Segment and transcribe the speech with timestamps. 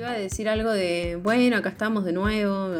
[0.00, 2.70] Iba a decir algo de, bueno, acá estamos de nuevo.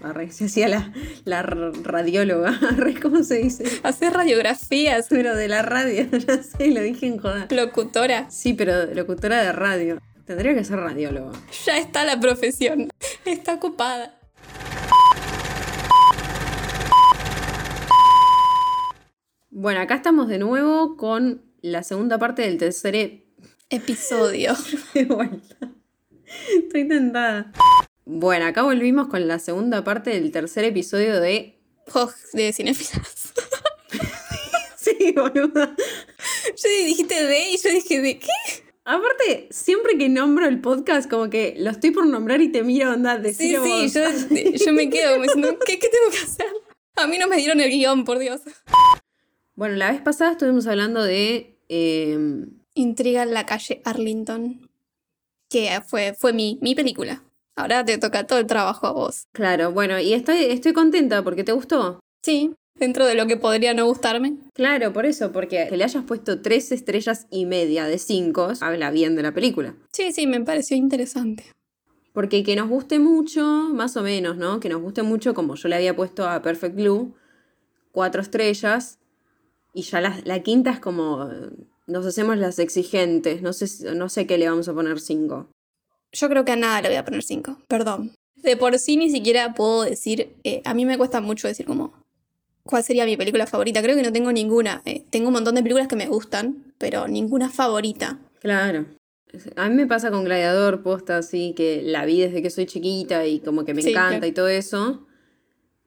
[0.00, 0.92] Arre, se hacía la,
[1.24, 2.50] la radióloga.
[2.70, 3.64] Arre, ¿Cómo se dice?
[3.82, 5.06] Hacer radiografías.
[5.10, 7.48] Pero de la radio, ya sé, lo dije en joda.
[7.50, 8.30] Locutora.
[8.30, 9.98] Sí, pero locutora de radio.
[10.24, 11.32] Tendría que ser radióloga.
[11.66, 12.90] Ya está la profesión.
[13.24, 14.20] Está ocupada.
[19.50, 23.26] Bueno, acá estamos de nuevo con la segunda parte del tercer e-
[23.68, 24.54] episodio.
[24.94, 25.72] de vuelta.
[26.56, 27.52] Estoy tentada.
[28.04, 31.58] Bueno, acá volvimos con la segunda parte del tercer episodio de.
[31.92, 33.32] Hog de Cinefilas.
[34.76, 35.74] sí, boluda.
[36.56, 38.28] Yo dijiste de y yo dije de qué.
[38.84, 42.92] Aparte, siempre que nombro el podcast, como que lo estoy por nombrar y te miro,
[42.92, 46.46] onda, decir Sí, sí, yo, yo, me quedo como diciendo, ¿qué, ¿qué tengo que hacer?
[46.96, 48.40] A mí no me dieron el guion, por Dios.
[49.54, 51.58] Bueno, la vez pasada estuvimos hablando de.
[51.68, 52.18] Eh...
[52.74, 54.71] Intriga en la calle Arlington
[55.52, 57.22] que fue, fue mi, mi película.
[57.54, 59.26] Ahora te toca todo el trabajo a vos.
[59.32, 62.00] Claro, bueno, y estoy, estoy contenta porque te gustó.
[62.24, 64.38] Sí, dentro de lo que podría no gustarme.
[64.54, 68.90] Claro, por eso, porque que le hayas puesto tres estrellas y media de cinco habla
[68.90, 69.74] bien de la película.
[69.92, 71.44] Sí, sí, me pareció interesante.
[72.14, 74.58] Porque que nos guste mucho, más o menos, ¿no?
[74.58, 77.14] Que nos guste mucho, como yo le había puesto a Perfect Blue,
[77.90, 78.98] cuatro estrellas,
[79.74, 81.28] y ya la, la quinta es como
[81.86, 83.42] nos hacemos las exigentes.
[83.42, 85.48] No sé, no sé qué le vamos a poner 5.
[86.12, 87.62] Yo creo que a nada le voy a poner 5.
[87.68, 88.12] Perdón.
[88.36, 90.34] De por sí ni siquiera puedo decir.
[90.44, 91.92] Eh, a mí me cuesta mucho decir como.
[92.64, 93.82] ¿Cuál sería mi película favorita?
[93.82, 94.82] Creo que no tengo ninguna.
[94.84, 98.20] Eh, tengo un montón de películas que me gustan, pero ninguna favorita.
[98.40, 98.86] Claro.
[99.56, 103.26] A mí me pasa con Gladiador, posta así, que la vi desde que soy chiquita
[103.26, 105.06] y como que me encanta y todo eso.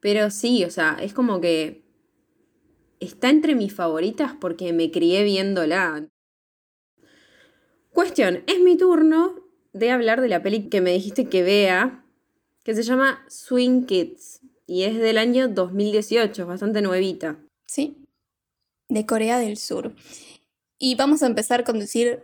[0.00, 1.85] Pero sí, o sea, es como que
[3.00, 6.08] está entre mis favoritas porque me crié viéndola.
[7.92, 9.34] Cuestión, es mi turno
[9.72, 12.04] de hablar de la peli que me dijiste que vea,
[12.62, 17.38] que se llama Swing Kids y es del año 2018, bastante nuevita.
[17.66, 17.96] Sí,
[18.88, 19.94] de Corea del Sur.
[20.78, 22.22] Y vamos a empezar con decir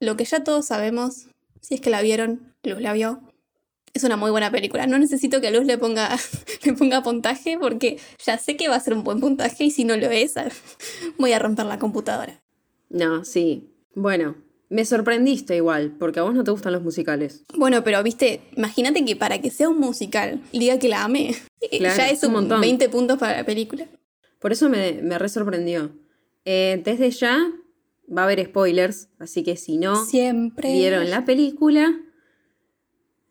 [0.00, 1.28] lo que ya todos sabemos,
[1.60, 3.20] si es que la vieron, Luz la vio,
[3.96, 4.86] es una muy buena película.
[4.86, 6.16] No necesito que a Luz le ponga,
[6.64, 9.84] le ponga puntaje porque ya sé que va a ser un buen puntaje y si
[9.84, 10.34] no lo es,
[11.18, 12.42] voy a romper la computadora.
[12.88, 13.70] No, sí.
[13.94, 14.36] Bueno,
[14.68, 17.44] me sorprendiste igual, porque a vos no te gustan los musicales.
[17.56, 21.34] Bueno, pero viste, imagínate que para que sea un musical, diga que la amé,
[21.80, 22.60] ya es un, montón.
[22.60, 23.86] 20 puntos para la película.
[24.38, 25.92] Por eso me, me re sorprendió.
[26.44, 27.50] Eh, desde ya
[28.16, 30.72] va a haber spoilers, así que si no Siempre.
[30.72, 32.00] vieron la película,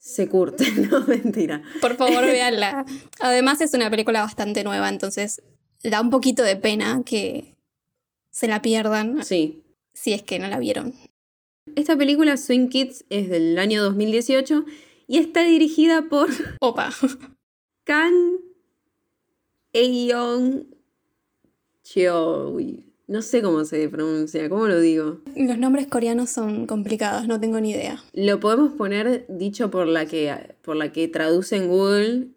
[0.06, 1.64] se curte, no mentira.
[1.82, 2.86] Por favor, véanla.
[3.20, 5.42] Además es una película bastante nueva, entonces
[5.84, 7.56] da un poquito de pena que
[8.30, 9.26] se la pierdan.
[9.26, 9.64] Sí.
[9.94, 10.94] Si es que no la vieron.
[11.76, 14.66] Esta película Swing Kids es del año 2018
[15.08, 16.30] y está dirigida por
[16.60, 16.92] Opa.
[17.84, 18.38] Kang
[19.74, 20.68] Eon
[21.84, 22.60] Cheo.
[23.08, 25.20] No sé cómo se pronuncia, ¿cómo lo digo?
[25.36, 28.04] Los nombres coreanos son complicados, no tengo ni idea.
[28.14, 32.30] Lo podemos poner dicho por la que, por la que traduce en Google.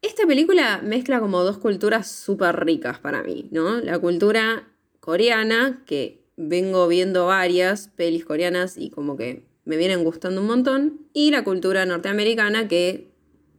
[0.00, 3.80] Esta película mezcla como dos culturas súper ricas para mí, ¿no?
[3.80, 4.68] La cultura
[5.00, 11.08] coreana, que vengo viendo varias pelis coreanas y como que me vienen gustando un montón,
[11.12, 13.10] y la cultura norteamericana, que,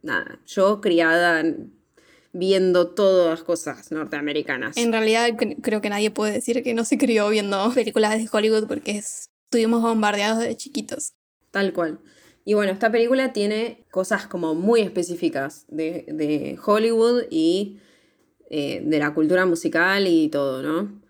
[0.01, 1.43] nada, yo criada
[2.37, 4.77] viendo todas las cosas norteamericanas.
[4.77, 5.29] En realidad
[5.61, 9.81] creo que nadie puede decir que no se crió viendo películas de Hollywood porque estuvimos
[9.81, 11.13] bombardeados de chiquitos.
[11.51, 11.99] Tal cual.
[12.45, 17.79] Y bueno, esta película tiene cosas como muy específicas de, Hollywood y
[18.49, 21.01] eh, de la cultura musical y todo, ¿no?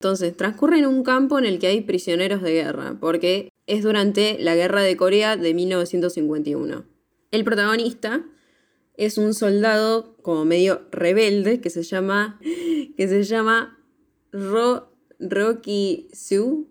[0.00, 4.38] Entonces, transcurre en un campo en el que hay prisioneros de guerra, porque es durante
[4.38, 6.84] la Guerra de Corea de 1951.
[7.32, 8.24] El protagonista
[8.98, 12.38] es un soldado como medio rebelde que se llama,
[12.96, 13.78] que se llama
[14.32, 16.68] Ro, Rocky Su.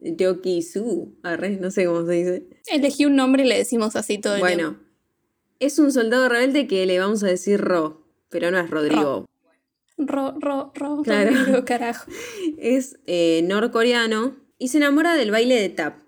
[0.00, 1.16] Rocky Su,
[1.60, 2.46] no sé cómo se dice.
[2.68, 4.78] Elegí un nombre y le decimos así todo el Bueno,
[5.58, 9.26] es un soldado rebelde que le vamos a decir Ro, pero no es Rodrigo.
[9.98, 11.64] Ro, Ro, Ro, claro.
[11.64, 12.08] carajo.
[12.58, 15.98] Es eh, norcoreano y se enamora del baile de tap.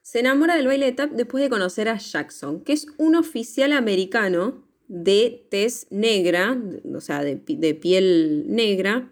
[0.00, 3.72] Se enamora del baile de tap después de conocer a Jackson, que es un oficial
[3.72, 6.60] americano de tez negra,
[6.92, 9.08] o sea, de, piel negra,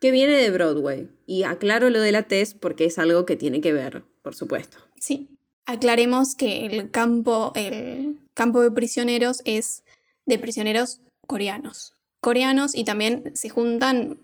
[0.00, 1.08] que viene de Broadway.
[1.26, 4.78] Y aclaro lo de la tez porque es algo que tiene que ver, por supuesto.
[4.98, 5.28] Sí.
[5.64, 9.84] Aclaremos que el campo, el campo de prisioneros es
[10.26, 11.94] de prisioneros coreanos.
[12.20, 14.18] Coreanos y también se juntan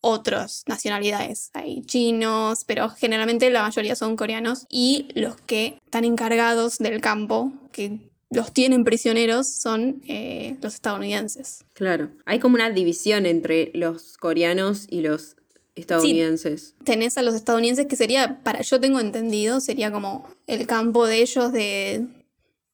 [0.00, 1.50] otras nacionalidades.
[1.52, 4.66] Hay chinos, pero generalmente la mayoría son coreanos.
[4.70, 11.64] Y los que están encargados del campo, que los tienen prisioneros, son eh, los estadounidenses.
[11.72, 12.10] Claro.
[12.24, 15.36] Hay como una división entre los coreanos y los
[15.74, 16.74] estadounidenses.
[16.84, 21.22] Tenés a los estadounidenses que sería, para yo tengo entendido, sería como el campo de
[21.22, 22.06] ellos de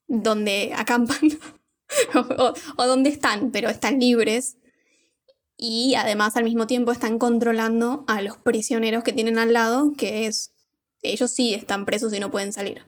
[0.07, 1.39] donde acampan
[2.15, 4.57] o, o donde están, pero están libres
[5.57, 10.27] y además al mismo tiempo están controlando a los prisioneros que tienen al lado, que
[10.27, 10.53] es
[11.03, 12.83] ellos sí están presos y no pueden salir.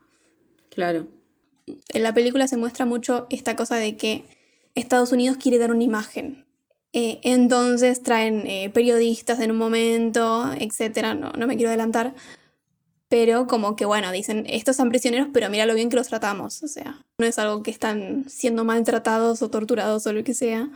[0.70, 1.06] Claro.
[1.66, 4.24] En la película se muestra mucho esta cosa de que
[4.74, 6.44] Estados Unidos quiere dar una imagen.
[6.92, 11.14] Eh, entonces traen eh, periodistas en un momento, etcétera.
[11.14, 12.14] No, no me quiero adelantar.
[13.08, 16.62] Pero como que bueno, dicen, estos son prisioneros, pero mira lo bien que los tratamos.
[16.62, 20.70] O sea, no es algo que están siendo maltratados o torturados o lo que sea,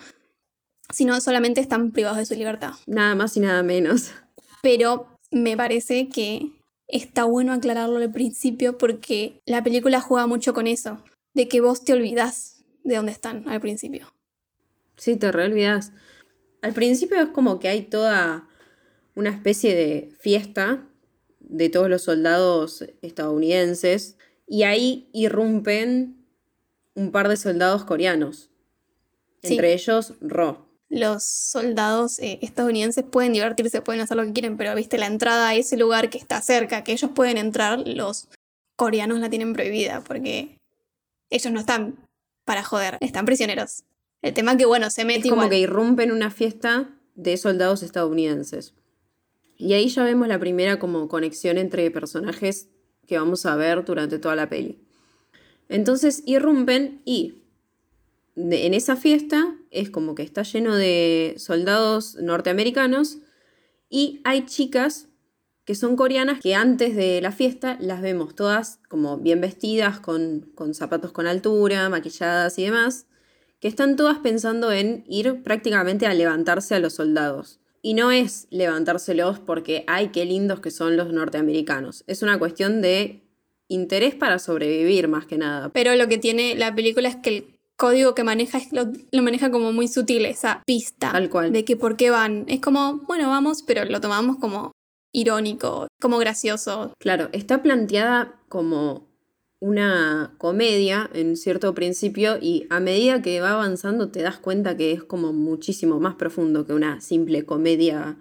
[0.91, 2.73] sino solamente están privados de su libertad.
[2.87, 4.11] Nada más y nada menos.
[4.62, 6.50] Pero me parece que
[6.88, 11.03] está bueno aclararlo al principio porque la película juega mucho con eso,
[11.35, 14.12] de que vos te olvidás de dónde están al principio.
[14.97, 15.93] Sí, te olvidás.
[16.62, 18.49] Al principio es como que hay toda
[19.15, 20.87] una especie de fiesta
[21.41, 24.17] de todos los soldados estadounidenses
[24.47, 26.25] y ahí irrumpen
[26.94, 28.50] un par de soldados coreanos,
[29.43, 34.75] entre ellos Ro los soldados eh, estadounidenses pueden divertirse, pueden hacer lo que quieren, pero
[34.75, 38.29] viste la entrada a ese lugar que está cerca, que ellos pueden entrar, los
[38.77, 40.59] coreanos la tienen prohibida porque
[41.31, 41.97] ellos no están
[42.44, 43.85] para joder, están prisioneros.
[44.23, 48.75] El tema que, bueno, se mete es como que irrumpen una fiesta de soldados estadounidenses.
[49.56, 52.69] Y ahí ya vemos la primera como conexión entre personajes
[53.06, 54.79] que vamos a ver durante toda la peli.
[55.69, 57.43] Entonces irrumpen y
[58.37, 63.19] en esa fiesta es como que está lleno de soldados norteamericanos
[63.88, 65.09] y hay chicas
[65.65, 70.53] que son coreanas que antes de la fiesta las vemos todas como bien vestidas, con,
[70.55, 73.06] con zapatos con altura, maquilladas y demás,
[73.59, 77.59] que están todas pensando en ir prácticamente a levantarse a los soldados.
[77.83, 82.05] Y no es levantárselos porque, ay, qué lindos que son los norteamericanos.
[82.06, 83.23] Es una cuestión de
[83.69, 85.71] interés para sobrevivir más que nada.
[85.73, 89.73] Pero lo que tiene la película es que código que maneja lo, lo, maneja como
[89.73, 91.12] muy sutil, esa pista.
[91.12, 91.52] Tal cual.
[91.52, 92.44] De que por qué van.
[92.49, 94.73] Es como, bueno, vamos, pero lo tomamos como
[95.12, 96.93] irónico, como gracioso.
[96.99, 99.06] Claro, está planteada como
[99.61, 104.93] una comedia en cierto principio y a medida que va avanzando te das cuenta que
[104.93, 108.19] es como muchísimo más profundo que una simple comedia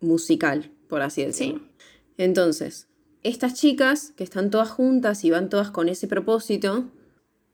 [0.00, 1.58] musical, por así decirlo.
[1.58, 1.84] Sí.
[2.16, 2.88] Entonces,
[3.22, 6.86] estas chicas que están todas juntas y van todas con ese propósito,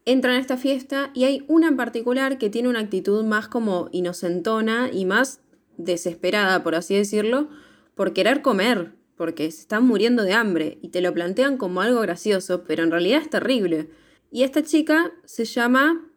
[0.06, 3.88] entran a esta fiesta y hay una en particular que tiene una actitud más como
[3.92, 5.40] inocentona y más
[5.76, 7.48] desesperada, por así decirlo,
[7.94, 12.00] por querer comer, porque se están muriendo de hambre y te lo plantean como algo
[12.00, 13.90] gracioso, pero en realidad es terrible.
[14.30, 16.10] Y esta chica se llama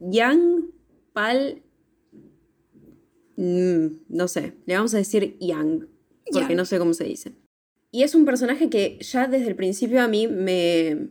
[0.00, 0.66] Yang
[1.12, 1.62] Pal...
[3.36, 5.88] Mm, no sé, le vamos a decir Yang,
[6.32, 7.32] porque no sé cómo se dice.
[7.92, 11.08] Y es un personaje que ya desde el principio a mí me,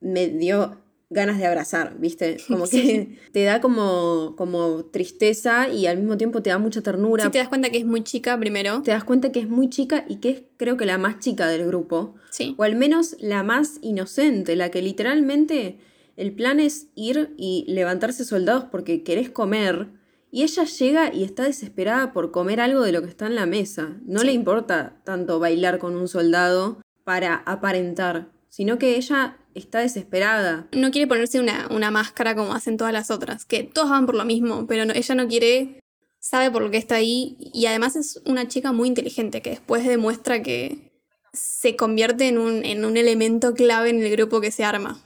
[0.00, 0.78] me dio
[1.10, 2.38] ganas de abrazar, ¿viste?
[2.48, 7.24] Como que te da como, como tristeza y al mismo tiempo te da mucha ternura.
[7.24, 8.82] Sí, te das cuenta que es muy chica primero.
[8.82, 11.48] Te das cuenta que es muy chica y que es creo que la más chica
[11.48, 12.14] del grupo.
[12.30, 12.54] Sí.
[12.56, 15.78] O al menos la más inocente, la que literalmente
[16.16, 19.88] el plan es ir y levantarse soldados porque querés comer.
[20.30, 23.46] Y ella llega y está desesperada por comer algo de lo que está en la
[23.46, 23.96] mesa.
[24.04, 30.68] No le importa tanto bailar con un soldado para aparentar, sino que ella está desesperada.
[30.72, 34.14] No quiere ponerse una, una, máscara como hacen todas las otras, que todas van por
[34.14, 35.80] lo mismo, pero ella no quiere,
[36.18, 39.86] sabe por lo que está ahí y además es una chica muy inteligente que después
[39.86, 40.90] demuestra que
[41.32, 45.00] se convierte en un, en un elemento clave en el grupo que se arma.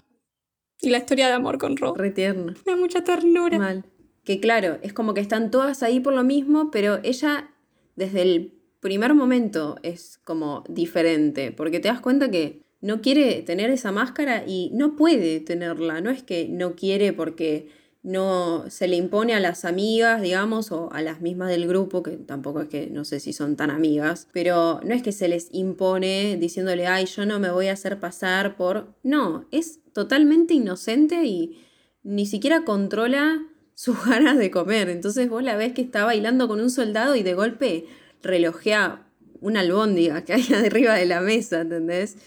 [0.80, 1.94] Y la historia de amor con Ro.
[1.94, 2.54] Retierna.
[2.66, 3.58] Da mucha ternura.
[3.58, 3.84] Mal.
[4.24, 7.50] Que claro, es como que están todas ahí por lo mismo, pero ella
[7.96, 13.70] desde el primer momento es como diferente, porque te das cuenta que no quiere tener
[13.70, 16.02] esa máscara y no puede tenerla.
[16.02, 17.70] No es que no quiere porque
[18.02, 22.18] no se le impone a las amigas, digamos, o a las mismas del grupo, que
[22.18, 25.48] tampoco es que no sé si son tan amigas, pero no es que se les
[25.52, 28.94] impone diciéndole, ay, yo no me voy a hacer pasar por...
[29.02, 31.64] No, es totalmente inocente y
[32.02, 34.90] ni siquiera controla sus ganas de comer.
[34.90, 37.86] Entonces vos la ves que está bailando con un soldado y de golpe
[38.22, 39.08] relojea
[39.40, 42.18] una albóndiga que hay arriba de la mesa, ¿entendés?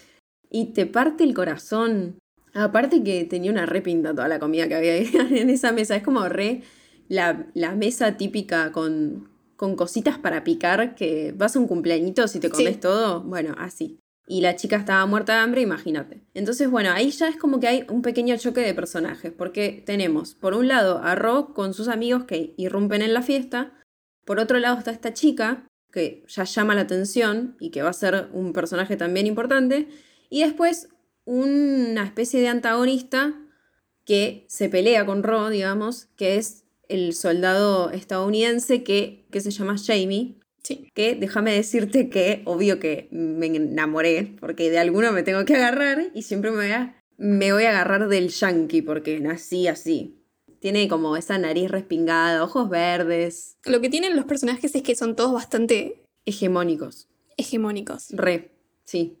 [0.50, 2.18] Y te parte el corazón.
[2.54, 4.96] Aparte que tenía una repinta toda la comida que había
[5.40, 5.96] en esa mesa.
[5.96, 6.62] Es como re
[7.08, 12.50] la, mesa típica con, con cositas para picar, que vas a un cumpleañito si te
[12.50, 12.80] comes Sí.
[12.80, 13.98] todo, bueno, así.
[14.30, 16.20] Y la chica estaba muerta de hambre, imagínate.
[16.34, 20.34] Entonces, bueno, ahí ya es como que hay un pequeño choque de personajes, porque tenemos,
[20.34, 23.72] por un lado, a Ro con sus amigos que irrumpen en la fiesta,
[24.26, 27.94] por otro lado está esta chica, que ya llama la atención y que va a
[27.94, 29.88] ser un personaje también importante,
[30.30, 30.88] y después
[31.24, 33.34] una especie de antagonista
[34.04, 39.76] que se pelea con Ro, digamos, que es el soldado estadounidense que, que se llama
[39.78, 40.90] Jamie, Sí.
[40.94, 46.10] que déjame decirte que obvio que me enamoré, porque de alguno me tengo que agarrar
[46.14, 50.14] y siempre me voy a, me voy a agarrar del yankee, porque nací así.
[50.60, 55.14] Tiene como esa nariz respingada, ojos verdes, Lo que tienen los personajes es que son
[55.16, 57.08] todos bastante hegemónicos.
[57.36, 58.08] hegemónicos.
[58.10, 58.50] Re,
[58.84, 59.16] sí.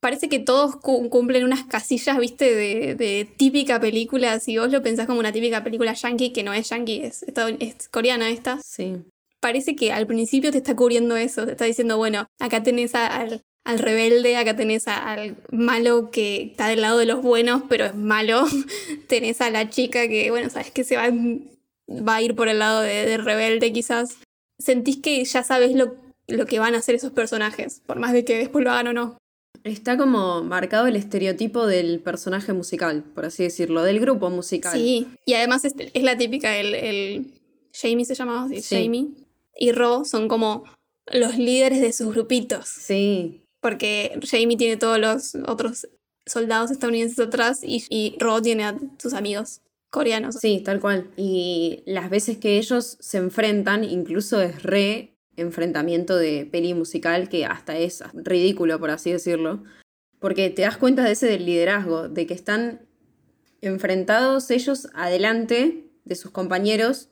[0.00, 4.38] Parece que todos cu- cumplen unas casillas, viste, de, de típica película.
[4.38, 7.24] Si vos lo pensás como una típica película yankee, que no es yankee, es,
[7.90, 8.60] coreana esta.
[8.64, 8.96] Sí.
[9.40, 13.06] Parece que al principio te está cubriendo eso, te está diciendo, bueno, acá tenés a-
[13.08, 17.62] al, al rebelde, acá tenés a- al malo que está del lado de los buenos,
[17.68, 18.44] pero es malo.
[19.08, 21.08] tenés a la chica que, bueno, sabes que se va,
[21.88, 24.16] va a ir por el lado de, de rebelde quizás.
[24.60, 25.96] Sentís que ya sabes lo,
[26.28, 28.92] lo que van a hacer esos personajes, por más de que después lo hagan o
[28.92, 29.18] no.
[29.64, 34.72] Está como marcado el estereotipo del personaje musical, por así decirlo, del grupo musical.
[34.72, 37.26] Sí, y además es, es la típica, el, el
[37.72, 38.82] Jamie se llamaba, sí, Sí.
[38.84, 39.08] Jamie
[39.56, 40.64] y Ro son como
[41.06, 42.68] los líderes de sus grupitos.
[42.68, 45.88] Sí, Porque Jamie tiene todos los otros
[46.26, 50.36] soldados estadounidenses atrás y, y Ro tiene a sus amigos coreanos.
[50.36, 51.10] Sí, tal cual.
[51.16, 57.44] Y las veces que ellos se enfrentan, incluso es re enfrentamiento de peli musical que
[57.46, 59.64] hasta es ridículo, por así decirlo.
[60.18, 62.86] Porque te das cuenta de ese del liderazgo, de que están
[63.60, 67.08] enfrentados ellos adelante de sus compañeros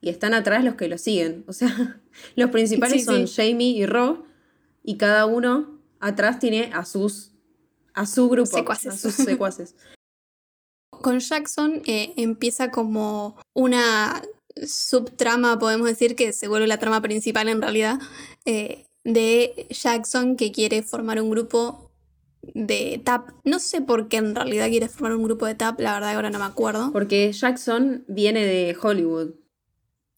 [0.00, 1.44] y están atrás los que los siguen.
[1.46, 2.00] O sea,
[2.36, 3.34] los principales Sí, son sí.
[3.36, 4.24] Jamie y Ro
[4.82, 7.32] y cada uno atrás tiene a sus
[7.92, 8.94] a su grupo, Secuaces.
[8.94, 9.74] a sus secuaces.
[10.90, 14.22] Con Jackson eh, empieza como una
[14.66, 17.98] subtrama, podemos decir, que se vuelve la trama principal en realidad,
[18.44, 21.90] eh, de Jackson que quiere formar un grupo
[22.42, 23.30] de tap.
[23.44, 26.30] No sé por qué en realidad quiere formar un grupo de tap, la verdad ahora
[26.30, 26.90] no me acuerdo.
[26.92, 29.34] Porque Jackson viene de Hollywood.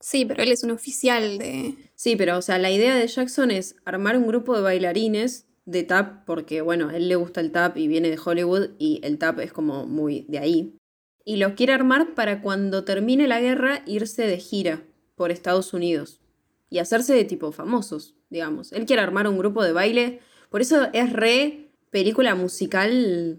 [0.00, 1.76] Sí, pero él es un oficial de...
[1.94, 5.84] Sí, pero o sea, la idea de Jackson es armar un grupo de bailarines de
[5.84, 9.38] tap, porque bueno, él le gusta el tap y viene de Hollywood y el tap
[9.38, 10.76] es como muy de ahí.
[11.24, 14.82] Y los quiere armar para cuando termine la guerra irse de gira
[15.14, 16.20] por Estados Unidos
[16.70, 18.72] y hacerse de tipo famosos, digamos.
[18.72, 23.38] Él quiere armar un grupo de baile, por eso es re película musical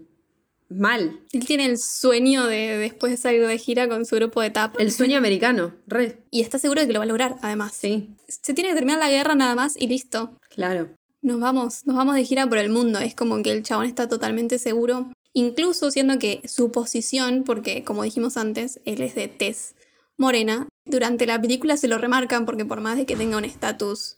[0.68, 1.20] mal.
[1.32, 4.74] Él tiene el sueño de después de salir de gira con su grupo de tap.
[4.78, 6.22] El sueño americano, re.
[6.30, 7.74] Y está seguro de que lo va a lograr, además.
[7.74, 10.38] Sí, Se tiene que terminar la guerra nada más y listo.
[10.48, 10.90] claro.
[11.22, 12.98] Nos vamos, nos vamos de gira por el mundo.
[12.98, 15.10] Es como que el chabón está totalmente seguro.
[15.34, 19.74] Incluso siendo que su posición, porque como dijimos antes, él es de tez
[20.16, 24.16] morena, durante la película se lo remarcan porque por más de que tenga un estatus,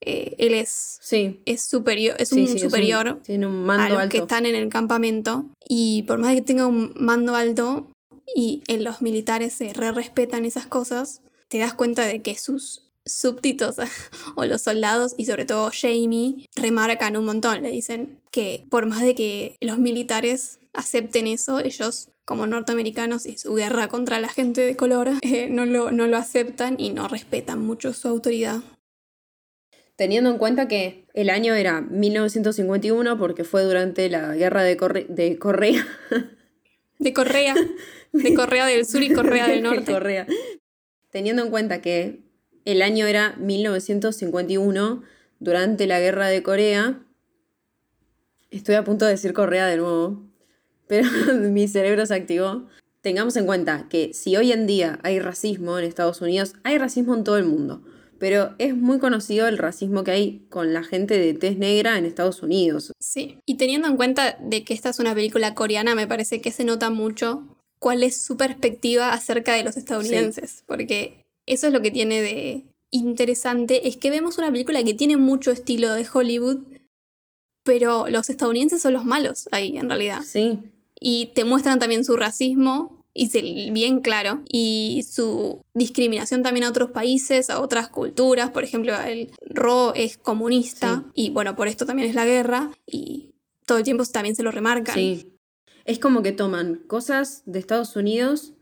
[0.00, 1.40] eh, él es, Sí.
[1.46, 4.10] es superior, es Sí, un sí, es superior tiene un a los alto.
[4.12, 5.46] que están en el campamento.
[5.68, 7.86] Y por más de que tenga un mando alto
[8.34, 12.85] y en los militares se re respetan esas cosas, te das cuenta de que sus
[13.06, 13.76] súbditos
[14.36, 17.62] o los soldados y sobre todo Jamie remarcan un montón.
[17.62, 23.38] Le dicen que por más de que los militares acepten eso, ellos como norteamericanos y
[23.38, 27.08] su guerra contra la gente de color eh, no, lo, no lo aceptan y no
[27.08, 28.60] respetan mucho su autoridad.
[29.96, 35.06] Teniendo en cuenta que el año era 1951 porque fue durante la guerra de, Corre-
[35.08, 35.86] de Correa.
[36.98, 37.54] De Correa,
[38.12, 39.92] de Correa del Sur y Correa del de Norte.
[39.92, 40.26] Correa.
[41.10, 42.22] Teniendo en cuenta que
[42.66, 45.02] el año era 1951
[45.38, 47.00] durante la guerra de Corea.
[48.50, 50.26] Estoy a punto de decir Correa de nuevo,
[50.86, 51.08] pero
[51.40, 52.66] mi cerebro se activó.
[53.00, 57.14] Tengamos en cuenta que si hoy en día hay racismo en Estados Unidos, hay racismo
[57.14, 57.82] en todo el mundo.
[58.18, 62.04] Pero es muy conocido el racismo que hay con la gente de tez negra en
[62.04, 62.92] Estados Unidos.
[62.98, 66.50] Sí, y teniendo en cuenta de que esta es una película coreana, me parece que
[66.50, 71.80] se nota mucho cuál es su perspectiva acerca de los estadounidenses, porque eso es lo
[71.82, 76.58] que tiene de interesante, es que vemos una película que tiene mucho estilo de Hollywood,
[77.64, 80.22] pero los estadounidenses son los malos ahí en realidad.
[80.24, 80.58] Sí,
[80.98, 86.70] Y te muestran también su racismo, y se- bien claro, y su discriminación también a
[86.70, 88.50] otros países, a otras culturas.
[88.50, 93.34] Por ejemplo, el Ro es comunista, y bueno, por esto también es la guerra, y
[93.66, 94.94] todo el tiempo también se lo remarcan.
[94.94, 95.32] Sí.
[95.84, 98.54] Es como que toman cosas de Estados Unidos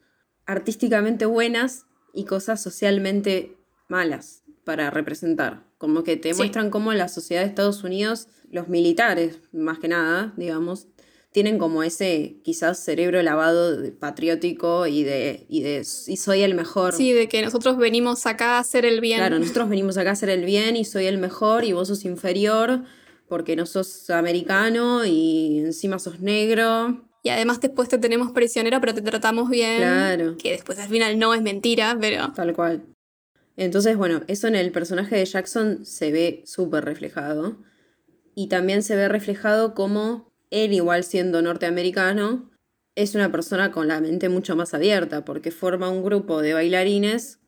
[0.46, 3.56] artísticamente buenas y cosas socialmente
[3.88, 4.40] malas.
[4.64, 5.62] para representar.
[5.76, 6.38] Como que te Sí.
[6.38, 10.86] muestran cómo la sociedad de Estados Unidos, los militares, más que nada, digamos,
[11.32, 16.54] tienen como ese quizás cerebro lavado de- patriótico y de, y de y soy el
[16.54, 16.94] mejor.
[16.94, 19.18] Sí, de que nosotros venimos acá a hacer el bien.
[19.18, 22.06] Claro, nosotros venimos acá a hacer el bien y soy el mejor y vos sos
[22.06, 22.84] inferior
[23.28, 27.04] porque no sos americano y encima sos negro.
[27.24, 29.78] Y además después te tenemos prisionero, pero te tratamos bien.
[29.78, 30.36] Claro.
[30.36, 32.84] Que después al final no es mentira, pero Tal cual.
[33.56, 37.56] Entonces, bueno, eso en el personaje de Jackson se ve súper reflejado.
[38.34, 42.50] Y también se ve reflejado como él, igual siendo norteamericano,
[42.94, 47.38] es una persona con la mente mucho más abierta, porque forma un grupo de bailarines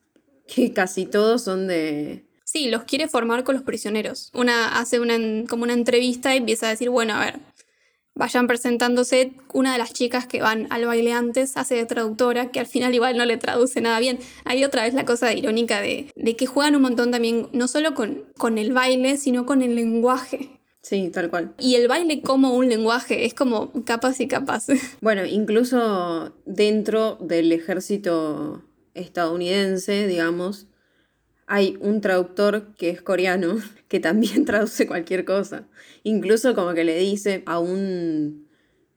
[0.47, 2.25] que casi todos son de...
[2.43, 4.31] sí, los quiere formar con los prisioneros.
[4.33, 5.17] Una hace una
[5.47, 7.39] como una entrevista y empieza a decir, bueno, a ver,
[8.17, 9.33] vayan presentándose.
[9.53, 12.93] Una de las chicas que van al baile antes hace de traductora, que al final
[12.93, 14.19] igual no le traduce nada bien.
[14.45, 17.93] Hay otra vez la cosa irónica de, de que juegan un montón también, no solo
[17.93, 20.57] con, con el baile, sino con el lenguaje.
[20.81, 21.53] Sí, tal cual.
[21.59, 24.67] Y el baile como un lenguaje, es como capas y capas.
[25.01, 30.67] Bueno, incluso dentro del ejército estadounidense, digamos,
[31.47, 35.67] hay un traductor que es coreano que también traduce cualquier cosa.
[36.03, 38.47] Incluso como que le dice a un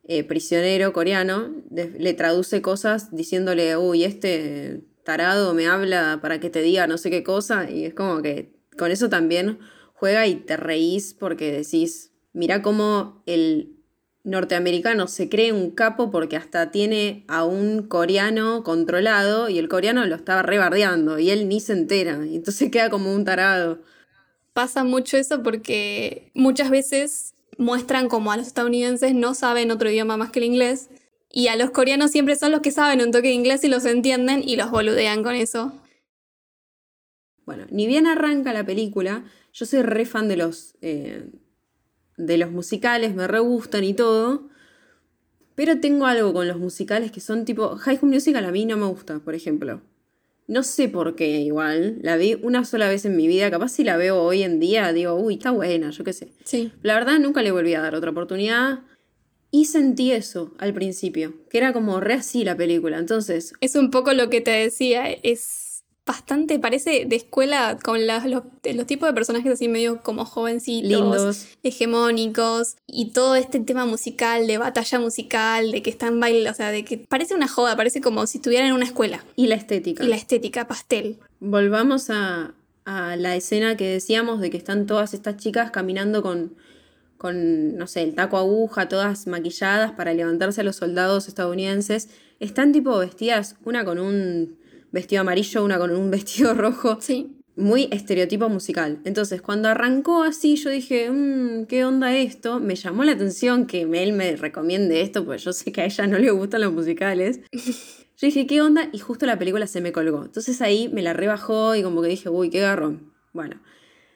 [0.04, 6.60] eh, prisionero coreano, le traduce cosas diciéndole, uy, este tarado me habla para que te
[6.60, 7.70] diga no sé qué cosa.
[7.70, 9.58] Y es como que con eso también
[9.94, 13.79] juega y te reís porque decís, mira cómo el
[14.30, 20.06] norteamericano se cree un capo porque hasta tiene a un coreano controlado y el coreano
[20.06, 22.24] lo estaba rebardeando y él ni se entera.
[22.26, 23.80] Y entonces queda como un tarado.
[24.52, 30.16] Pasa mucho eso porque muchas veces muestran como a los estadounidenses no saben otro idioma
[30.16, 30.88] más que el inglés
[31.30, 33.84] y a los coreanos siempre son los que saben un toque de inglés y los
[33.84, 35.72] entienden y los boludean con eso.
[37.46, 41.26] Bueno, ni bien arranca la película, yo soy re fan de los, eh,
[42.26, 44.48] de los musicales, me re gustan y todo,
[45.54, 48.76] pero tengo algo con los musicales que son tipo, High School Musical a mí no
[48.76, 49.82] me gusta, por ejemplo.
[50.46, 53.84] No sé por qué igual, la vi una sola vez en mi vida, capaz si
[53.84, 56.32] la veo hoy en día digo, uy, está buena, yo qué sé.
[56.44, 56.72] Sí.
[56.82, 58.80] La verdad nunca le volví a dar otra oportunidad
[59.52, 63.90] y sentí eso al principio, que era como re así la película, entonces Es un
[63.90, 65.59] poco lo que te decía, es
[66.10, 68.42] bastante, parece de escuela con la- los,
[68.74, 71.46] los tipos de personajes así medio como jovencitos, lindos.
[71.62, 76.70] hegemónicos y todo este tema musical, de batalla musical, de que están bailando, o sea,
[76.70, 79.24] de que parece una joda, parece como si estuvieran en una escuela.
[79.36, 80.04] Y la estética.
[80.04, 81.18] Y la estética, pastel.
[81.40, 86.54] Volvamos a, a la escena que decíamos de que están todas estas chicas caminando con,
[87.18, 92.08] con, no sé, el taco aguja, todas maquilladas para levantarse a los soldados estadounidenses.
[92.40, 94.56] Están tipo vestidas, una con un
[94.92, 97.36] vestido amarillo, una con un vestido rojo, Sí.
[97.56, 99.00] muy estereotipo musical.
[99.04, 102.58] Entonces, cuando arrancó así, yo dije, "Mm, ¿qué onda esto?
[102.60, 106.06] Me llamó la atención que él me recomiende esto, porque yo sé que a ella
[106.06, 107.40] no le gustan los musicales.
[108.20, 108.90] Yo dije, ¿qué onda?
[108.92, 110.22] Y justo la película se me colgó.
[110.24, 113.14] Entonces ahí me la rebajó y como que dije, uy, qué garrón.
[113.32, 113.62] Bueno,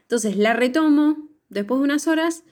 [0.03, 2.45] entonces la retomo después de unas horas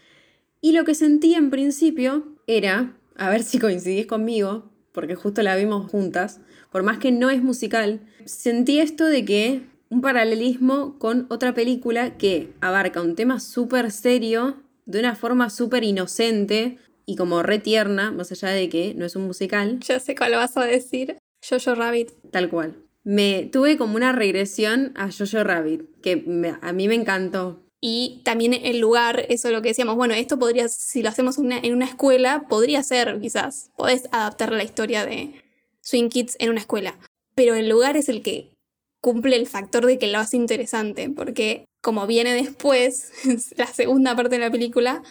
[0.63, 5.57] y lo que sentí en principio era, a ver si coincidís conmigo, porque justo la
[5.57, 11.27] vimos juntas, por más que no es musical, sentí esto de que un paralelismo con
[11.31, 17.43] otra película que abarca un tema súper serio, de una forma súper inocente y como
[17.43, 20.65] re tierna, más allá de que no es un musical, Ya sé cuál vas a
[20.65, 21.19] decir.
[21.49, 22.11] Jojo Rabbit.
[22.31, 22.77] tal cual.
[23.05, 27.61] Me tuve como una regresión a Jojo Rabbit, que me- a mí me encantó.
[27.85, 31.37] Y también el lugar, eso es lo que decíamos, bueno, esto podría, si lo hacemos
[31.39, 33.71] en una escuela, podría ser quizás.
[33.77, 35.35] Podés adaptar la historia de
[35.81, 36.97] Swing Kids en una escuela.
[37.35, 38.53] Pero el lugar es el que
[39.01, 43.11] cumple el factor de que lo hace interesante, porque como viene después,
[43.57, 45.03] la segunda parte de la película,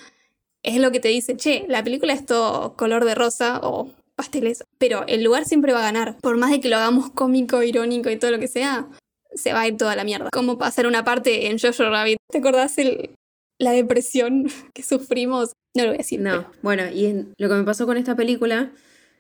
[0.64, 4.64] es lo que te dice, che, la película es todo color de rosa o pasteles,
[4.78, 6.18] pero el lugar siempre va a ganar.
[6.22, 8.88] Por más de que lo hagamos cómico, irónico y todo lo que sea,
[9.34, 10.30] se va a ir toda la mierda.
[10.32, 12.18] Como pasar una parte en Jojo Rabbit.
[12.32, 13.12] ¿Te acordás el,
[13.60, 15.52] la depresión que sufrimos?
[15.76, 16.20] No lo voy a decir.
[16.20, 18.72] No, pero- bueno, y en- lo que me pasó con esta película,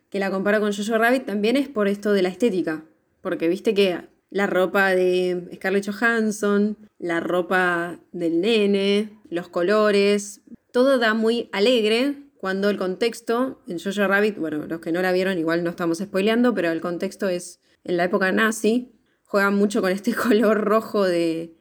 [0.09, 2.83] que la comparo con Jojo Rabbit, también es por esto de la estética.
[3.21, 10.97] Porque viste que la ropa de Scarlett Johansson, la ropa del nene, los colores, todo
[10.99, 15.37] da muy alegre cuando el contexto, en Jojo Rabbit, bueno, los que no la vieron
[15.37, 18.91] igual no estamos spoileando, pero el contexto es en la época nazi,
[19.31, 21.55] juegan mucho con este color rojo de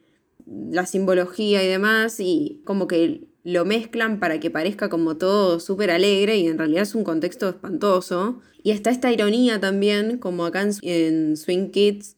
[0.45, 5.89] la simbología y demás, y como que lo mezclan para que parezca como todo súper
[5.89, 8.41] alegre y en realidad es un contexto espantoso.
[8.61, 12.17] Y está esta ironía también, como acá en, en Swing Kids,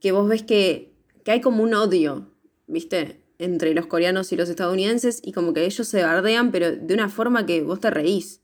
[0.00, 0.92] que vos ves que,
[1.24, 2.30] que hay como un odio
[2.66, 3.24] ¿viste?
[3.38, 7.08] Entre los coreanos y los estadounidenses y como que ellos se bardean, pero de una
[7.08, 8.42] forma que vos te reís.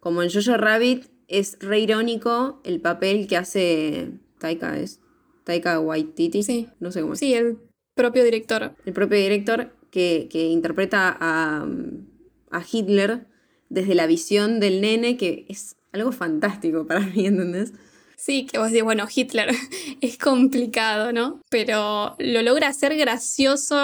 [0.00, 5.01] Como en Jojo Rabbit es re irónico el papel que hace Taika, ¿es?
[5.44, 6.42] Taika Waititi.
[6.42, 6.68] Sí.
[6.80, 7.18] No sé cómo es.
[7.18, 7.58] Sí, el
[7.94, 8.74] propio director.
[8.84, 11.66] El propio director que, que interpreta a,
[12.50, 13.26] a Hitler
[13.68, 17.72] desde la visión del nene, que es algo fantástico para mí, ¿entendés?
[18.16, 19.50] Sí, que vos decís, bueno, Hitler
[20.00, 21.40] es complicado, ¿no?
[21.50, 23.76] Pero lo logra hacer gracioso,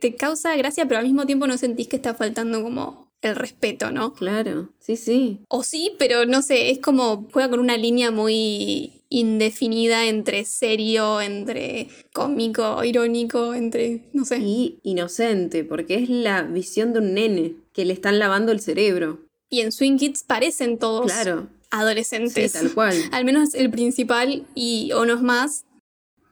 [0.00, 3.90] te causa gracia, pero al mismo tiempo no sentís que está faltando como el respeto,
[3.90, 4.14] ¿no?
[4.14, 5.40] Claro, sí, sí.
[5.48, 11.20] O sí, pero no sé, es como juega con una línea muy indefinida entre serio,
[11.20, 14.38] entre cómico, irónico, entre, no sé.
[14.38, 19.20] Y inocente, porque es la visión de un nene que le están lavando el cerebro.
[19.50, 22.52] Y en Swing Kids parecen todos Claro, adolescentes.
[22.52, 22.94] sí, tal cual.
[23.12, 25.64] Al menos el principal y unos más.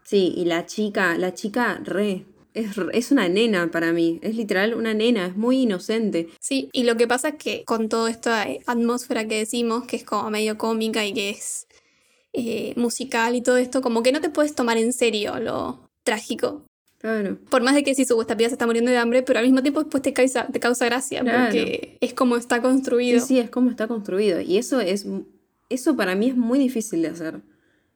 [0.05, 2.24] Sí, y la chica, la chica re,
[2.59, 6.29] es, es una nena para mí, es literal una nena, es muy inocente.
[6.40, 10.05] Sí, y lo que pasa es que con toda esta atmósfera que decimos, que es
[10.05, 11.66] como medio cómica y que es
[12.33, 16.64] eh, musical y todo esto, como que no te puedes tomar en serio lo trágico.
[16.99, 19.38] Claro, Por más de que si su esta piba se está muriendo de hambre, pero
[19.38, 21.44] al mismo tiempo después te causa, te causa gracia, Claro.
[21.44, 23.21] porque es como está sí, construido.
[23.25, 24.40] sí, es como está construido.
[24.40, 25.07] Y eso es,
[25.68, 27.40] eso para mí es muy difícil de hacer.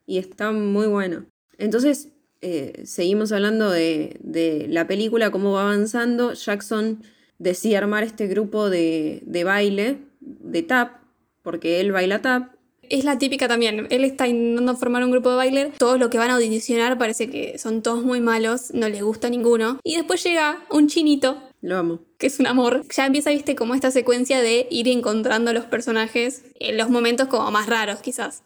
[0.07, 1.25] Y está muy bueno.
[1.59, 2.11] Entonces,
[2.43, 6.35] eh, seguimos hablando de, de la película, cómo va avanzando.
[6.35, 7.03] Jackson
[7.39, 11.03] decide armar este grupo de, de baile, de tap,
[11.43, 12.53] porque él baila tap.
[12.83, 13.87] Es la típica también.
[13.91, 15.73] Él está intentando formar un grupo de baile.
[15.79, 19.31] Todos los que van a audicionar parece que son todos muy malos, no les gusta
[19.31, 19.79] ninguno.
[19.83, 22.01] Y después llega un chinito, Lo amo.
[22.19, 22.83] que es un amor.
[22.95, 27.29] Ya empieza, viste, como esta secuencia de ir encontrando a los personajes en los momentos
[27.29, 28.43] como más raros, quizás.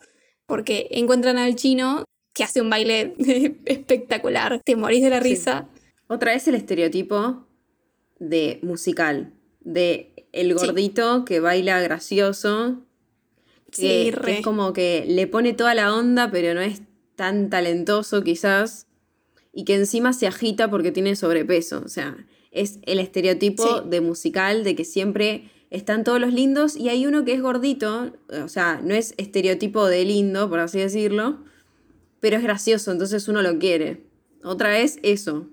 [0.46, 2.04] Porque encuentran al chino
[2.36, 3.14] que hace un baile
[3.64, 4.60] espectacular.
[4.64, 5.30] Te morís de la Sí.
[5.30, 5.68] risa.
[6.06, 7.46] Otra vez el estereotipo
[8.18, 10.66] de musical, de el Sí.
[10.66, 12.82] gordito que baila gracioso,
[13.70, 14.38] que, Sí, que re.
[14.38, 16.82] es como que le pone toda la onda, pero no es
[17.16, 18.86] tan talentoso quizás,
[19.52, 21.82] y que encima se agita porque tiene sobrepeso.
[21.84, 22.16] O sea,
[22.50, 27.24] es el estereotipo de musical de que siempre están todos los lindos y hay uno
[27.24, 28.12] que es gordito,
[28.44, 31.42] o sea, no es estereotipo de lindo, por así decirlo,
[32.26, 34.00] pero es gracioso, entonces uno lo quiere.
[34.42, 35.46] Otra vez eso,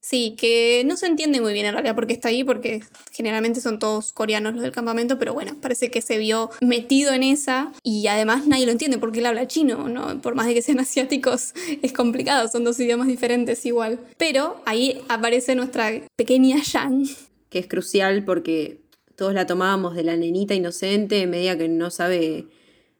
[0.00, 3.80] Sí, que no se entiende muy bien en realidad porque está ahí, porque generalmente son
[3.80, 8.06] todos coreanos los del campamento, pero bueno, parece que se vio metido en esa y
[8.06, 10.22] además nadie lo entiende porque él habla chino, ¿no?
[10.22, 13.98] Por más de que sean asiáticos, es complicado, son dos idiomas diferentes igual.
[14.18, 17.08] Pero ahí aparece nuestra pequeña Yang.
[17.50, 18.82] que es crucial porque
[19.16, 22.46] todos la tomábamos de la nenita inocente, media que no sabe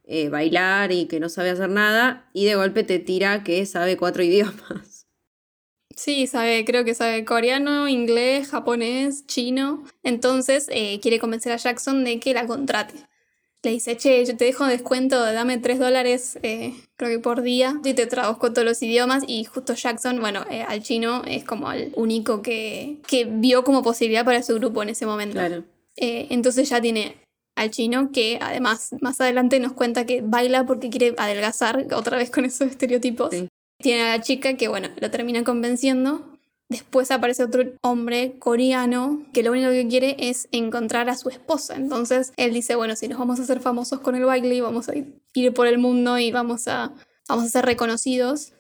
[0.09, 3.97] eh, bailar y que no sabe hacer nada, y de golpe te tira que sabe
[3.97, 5.07] cuatro idiomas.
[5.95, 9.85] Sí, sabe, creo que sabe coreano, inglés, japonés, chino.
[10.03, 12.95] Entonces eh, quiere convencer a Jackson de que la contrate.
[13.65, 17.81] Le dice, che, yo te dejo descuento, dame 3 dólares, eh, creo que por día,
[17.85, 19.25] y te traduzco todos los idiomas.
[19.27, 23.83] Y justo Jackson, bueno, eh, al chino es como el único que, que vio como
[23.83, 25.35] posibilidad para su grupo en ese momento.
[25.35, 25.65] Claro.
[25.97, 27.17] Eh, entonces ya tiene
[27.59, 32.31] al chino que además más adelante nos cuenta que baila porque quiere adelgazar, otra vez
[32.31, 33.31] con esos estereotipos.
[33.33, 33.49] Sí.
[33.81, 36.25] Tiene a la chica que, bueno, lo termina convenciendo.
[36.69, 41.77] Después aparece otro hombre coreano que lo único que quiere es encontrar a su esposa.
[41.77, 44.89] Entonces él dice, bueno, si nos vamos a hacer famosos con el baile y vamos
[44.89, 46.93] a ir por el mundo y vamos a,
[47.29, 48.53] vamos a ser reconocidos,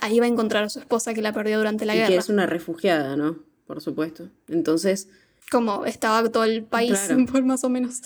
[0.00, 2.10] ahí va a encontrar a su esposa que la perdió durante la y guerra.
[2.10, 3.38] que es una refugiada, ¿no?
[3.66, 4.28] Por supuesto.
[4.48, 5.08] Entonces,
[5.50, 7.26] Como estaba todo el país, Claro.
[7.32, 8.00] por más o menos.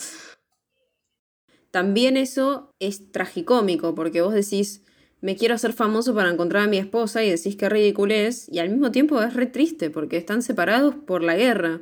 [1.73, 4.83] También eso es tragicómico, porque vos decís,
[5.21, 8.59] me quiero hacer famoso para encontrar a mi esposa y decís que ridículo es, y
[8.59, 11.81] al mismo tiempo es re triste, porque están separados por la guerra.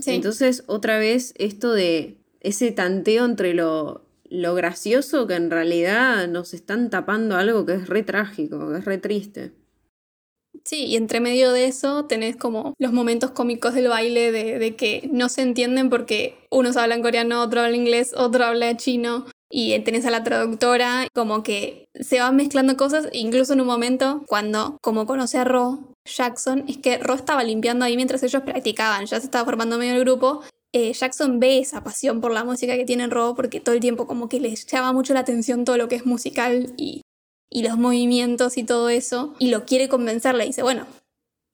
[0.00, 0.10] Sí.
[0.10, 6.52] Entonces, otra vez, esto de ese tanteo entre lo, lo gracioso que en realidad nos
[6.52, 9.52] están tapando algo que es re trágico, que es re triste.
[10.64, 14.76] Sí, y entre medio de eso tenés como los momentos cómicos del baile de, de
[14.76, 19.78] que no se entienden porque unos hablan coreano, otro habla inglés, otro habla chino y
[19.80, 24.78] tenés a la traductora, como que se van mezclando cosas, incluso en un momento cuando,
[24.82, 29.18] como conoce a Ro Jackson, es que Ro estaba limpiando ahí mientras ellos practicaban, ya
[29.20, 30.42] se estaba formando medio el grupo.
[30.74, 34.06] eh, Jackson ve esa pasión por la música que tiene Ro porque todo el tiempo
[34.06, 37.01] como que les llama mucho la atención todo lo que es musical y
[37.52, 40.86] y los movimientos y todo eso, y lo quiere convencer, le dice, bueno,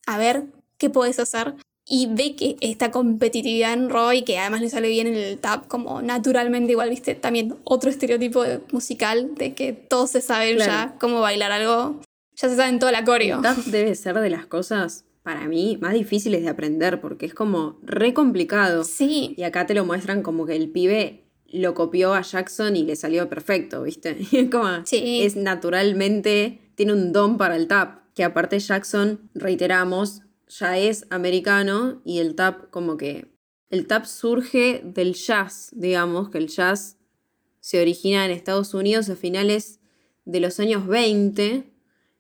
[0.07, 0.45] a ver,
[0.79, 1.55] ¿qué puedes hacer?
[1.91, 5.67] Y ve que esta competitividad en Roy, que además le sale bien en el tap,
[5.69, 10.71] como naturalmente igual, viste, también otro estereotipo musical, de que todos se saben Claro.
[10.73, 12.01] ya cómo bailar algo,
[12.37, 13.37] ya se saben toda la coreo.
[13.37, 17.35] El tap debe ser de las cosas, para mí, más difíciles de aprender porque es
[17.35, 18.85] como re complicado.
[18.85, 19.35] Sí.
[19.37, 22.97] Y acá te lo muestran como que el pibe lo copió a Jackson y le
[22.97, 24.17] salió perfecto, ¿viste?
[24.53, 25.23] Como, Sí.
[25.23, 32.01] es naturalmente, tiene un don para el tap, que aparte Jackson, reiteramos, ya es americano
[32.05, 33.29] y el tap como que,
[33.71, 36.97] el tap surge del jazz, digamos, que el jazz
[37.61, 39.79] se origina en Estados Unidos a finales
[40.25, 41.71] de los años 20.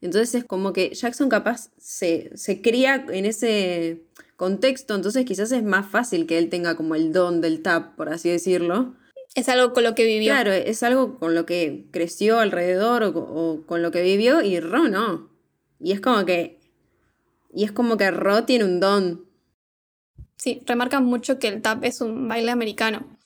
[0.02, 4.04] Entonces es como que Jackson capaz se, se cría en ese
[4.36, 8.08] contexto, entonces quizás es más fácil que él tenga como el don del tap, por
[8.10, 8.94] así decirlo.
[9.34, 10.32] Es algo con lo que vivió.
[10.32, 14.58] Claro, es algo con lo que creció alrededor o, o con lo que vivió y
[14.60, 15.30] Ro no.
[15.80, 16.58] Y es como que.
[17.52, 19.26] Y es como que Ro tiene un don.
[20.36, 23.18] Sí, remarcan mucho que el tap es un baile americano.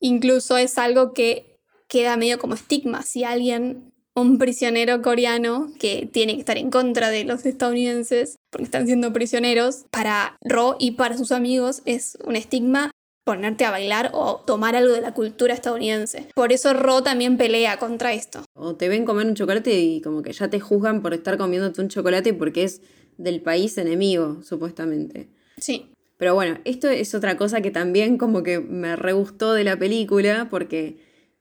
[0.00, 1.58] Incluso es algo que
[1.88, 3.02] queda medio como estigma.
[3.02, 8.64] Si alguien, un prisionero coreano que tiene que estar en contra de los estadounidenses porque
[8.64, 12.90] están siendo prisioneros, para Ro y para sus amigos es un estigma
[13.24, 16.28] ponerte a bailar o tomar algo de la cultura estadounidense.
[16.34, 18.44] Por eso Ro también pelea contra esto.
[18.54, 21.80] O te ven comer un chocolate y como que ya te juzgan por estar comiéndote
[21.80, 22.82] un chocolate porque es
[23.18, 25.28] del país enemigo, supuestamente.
[25.58, 29.64] Sí, Pero bueno, esto es otra cosa que también como que me re gustó de
[29.64, 30.96] la película, porque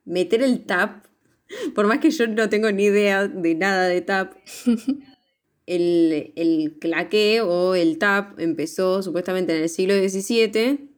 [0.06, 1.06] meter el tap,
[1.76, 4.34] por más que yo no tengo ni idea de nada de tap,
[5.66, 10.91] el, el claqué o el tap empezó supuestamente en el siglo XVII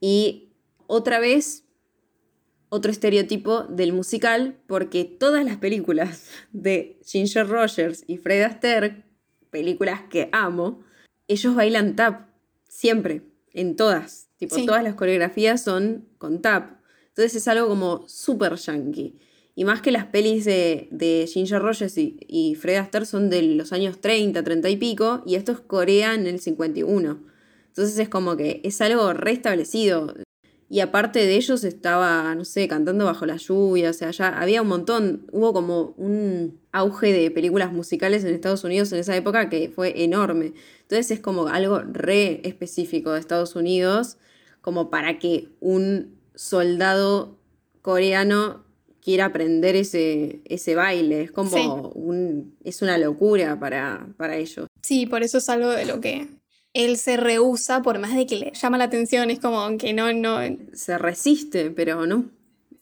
[0.00, 0.52] y
[0.86, 1.64] otra vez
[2.70, 9.04] otro estereotipo del musical, porque todas las películas de Ginger Rogers y Fred Astaire,
[9.50, 10.82] películas que amo,
[11.28, 12.28] ellos bailan tap,
[12.68, 14.28] siempre, en todas.
[14.38, 14.66] Tipo, Sí.
[14.66, 16.80] todas las coreografías son con tap.
[17.08, 19.18] Entonces es algo como súper yankee.
[19.56, 23.42] Y más que las pelis de, de Ginger Rogers y, y Fred Astaire son de
[23.42, 27.20] los años 30, 30 y pico, y esto es Corea en el 51.
[27.70, 30.14] Entonces es como que es algo restablecido.
[30.68, 34.62] Y aparte de ellos estaba, no sé, cantando bajo la lluvia, o sea, ya había
[34.62, 39.48] un montón, hubo como un auge de películas musicales en Estados Unidos en esa época
[39.48, 40.52] que fue enorme.
[40.82, 44.16] Entonces es como algo re específico de Estados Unidos,
[44.60, 47.36] como para que un soldado
[47.82, 48.64] coreano
[49.02, 51.22] quiera aprender ese, ese baile.
[51.22, 51.66] Es como Sí.
[51.98, 54.66] un, es una locura para, para ellos.
[54.82, 56.28] sí, por eso es algo de lo que
[56.72, 60.12] él se rehúsa, por más de que le llama la atención, es como que no,
[60.12, 60.38] no,
[60.72, 62.30] Se resiste, pero no.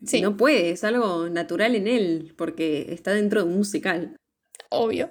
[0.04, 0.20] Sí.
[0.20, 4.16] No puede, es algo natural en él, porque está dentro de un musical.
[4.70, 5.10] obvio.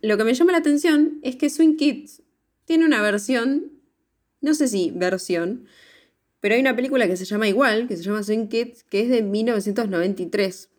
[0.00, 2.22] Lo que me llama la atención es que Swing Kids
[2.64, 3.72] tiene una versión,
[4.40, 5.66] no sé si versión,
[6.40, 9.08] pero hay una película que se llama igual, que se llama Swing Kids, que es
[9.08, 10.70] de 1993.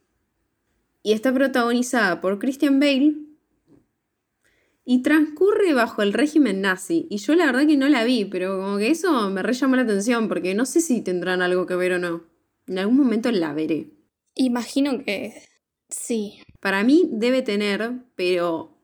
[1.04, 3.25] Y está protagonizada por Christian Bale
[4.86, 7.08] y transcurre bajo el régimen nazi.
[7.10, 9.76] Y yo la verdad que no la vi, pero como que eso me re llamó
[9.76, 12.24] la atención, porque no sé si tendrán algo que ver o no.
[12.68, 13.90] En algún momento la veré.
[14.36, 15.34] Imagino que
[15.90, 16.40] sí.
[16.60, 18.78] Para mí debe tener, pero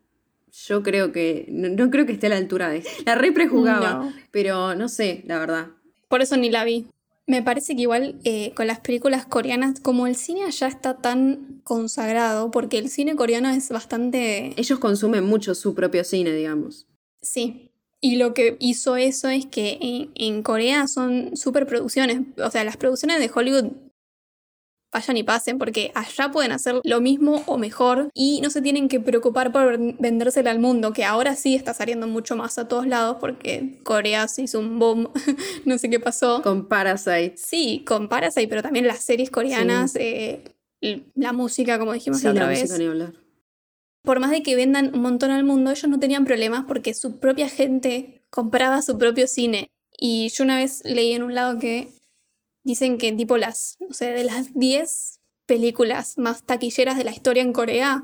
[0.51, 1.45] yo creo que.
[1.49, 2.83] No, no creo que esté a la altura de.
[3.05, 4.13] La re prejugaba, No.
[4.31, 5.67] pero no sé, la verdad.
[6.09, 6.87] Por eso ni la vi.
[7.27, 11.61] Me parece que igual eh, con las películas coreanas, como el cine allá está tan
[11.63, 14.53] consagrado, porque el cine coreano es bastante...
[14.57, 16.87] Ellos consumen mucho su propio cine, digamos.
[17.21, 17.71] Sí.
[18.01, 22.21] Y lo que hizo eso es que en, en Corea son superproducciones.
[22.43, 23.71] O sea, las producciones de Hollywood
[24.91, 28.89] vayan y pasen, porque allá pueden hacer lo mismo o mejor y no se tienen
[28.89, 32.67] que preocupar por ven- vendérsela al mundo, que ahora sí está saliendo mucho más a
[32.67, 35.09] todos lados porque Corea se hizo un boom,
[35.65, 36.41] no sé qué pasó.
[36.41, 37.35] Con Parasite.
[37.37, 40.43] Sí, con Parasite, pero también las series coreanas, eh,
[41.15, 42.77] la música, como dijimos Sí, la otra la vez.
[42.79, 43.13] ni hablar.
[44.03, 47.19] Por más de que vendan un montón al mundo, ellos no tenían problemas porque su
[47.19, 49.69] propia gente compraba su propio cine.
[49.97, 51.89] Y yo una vez leí en un lado que
[52.63, 57.43] dicen que tipo las, no sé, de las 10 películas más taquilleras de la historia
[57.43, 58.03] en Corea,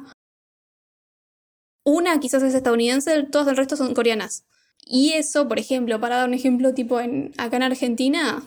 [1.86, 4.46] una quizás es estadounidense, todas el resto son coreanas.
[4.86, 8.44] Y eso, por ejemplo, para dar un ejemplo, tipo en, acá en Argentina,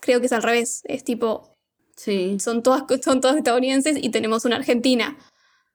[0.00, 0.82] creo que es al revés.
[0.84, 1.52] Es tipo,
[1.96, 2.38] Sí.
[2.40, 5.18] son todas, son todas estadounidenses y tenemos una argentina,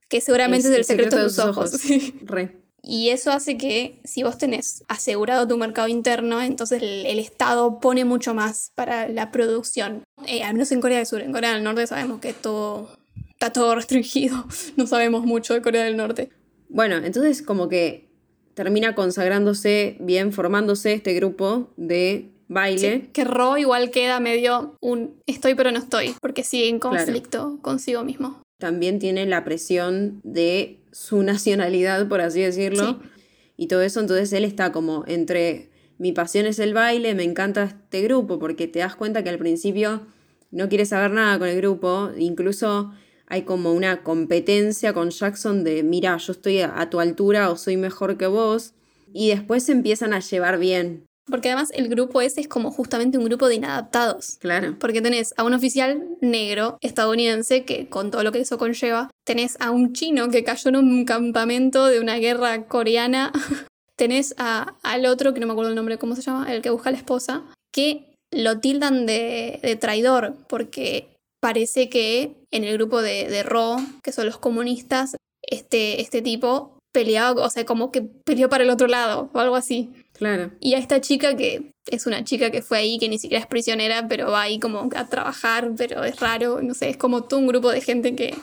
[0.10, 1.72] que seguramente es, el secreto, de sus ojos.
[1.80, 2.16] Sí.
[2.24, 2.63] Re.
[2.86, 7.80] Y eso hace que si vos tenés asegurado tu mercado interno, entonces el, el Estado
[7.80, 10.04] pone mucho más para la producción.
[10.28, 12.90] Eh, al menos en Corea del Sur, en Corea del Norte sabemos que todo
[13.30, 14.46] está todo restringido.
[14.76, 16.30] No sabemos mucho de Corea del Norte.
[16.68, 18.10] Bueno, entonces como que
[18.54, 23.02] termina consagrándose bien, formándose este grupo de baile.
[23.02, 26.98] Sí, que Ro igual queda medio un estoy pero no estoy, porque sigue en Claro.
[26.98, 28.42] conflicto consigo mismo.
[28.64, 33.02] También tiene la presión de su nacionalidad, por así decirlo.
[33.02, 33.10] Sí.
[33.58, 37.64] y todo eso, entonces él está como entre mi pasión es el baile, me encanta
[37.64, 40.08] este grupo, porque te das cuenta que al principio
[40.50, 42.94] no quiere saber nada con el grupo, incluso
[43.28, 47.76] hay como una competencia con Jackson de, mira, yo estoy a tu altura o soy
[47.76, 48.76] mejor que vos,
[49.14, 51.06] y después se empiezan a llevar bien.
[51.26, 54.38] Porque además el grupo ese es como justamente un grupo de inadaptados.
[54.40, 54.76] Claro.
[54.80, 59.58] Porque tenés a un oficial negro estadounidense que con todo lo que eso conlleva, tenés
[59.62, 63.32] a un chino que cayó en un campamento de una guerra coreana,
[63.96, 66.52] tenés a, al otro, que no me acuerdo el nombre, ¿cómo se llama?
[66.54, 71.08] El que busca a la esposa, que lo tildan de, de traidor porque
[71.40, 76.78] parece que en el grupo de, de Ro, que son los comunistas, este, este tipo
[76.94, 79.90] peleaba, o sea, como que peleó para el otro lado o algo así.
[80.14, 80.52] Claro.
[80.60, 83.48] Y a esta chica que es una chica que fue ahí, que ni siquiera es
[83.48, 87.40] prisionera, pero va ahí como a trabajar, pero es raro, no sé, es como todo
[87.40, 88.36] un grupo de gente que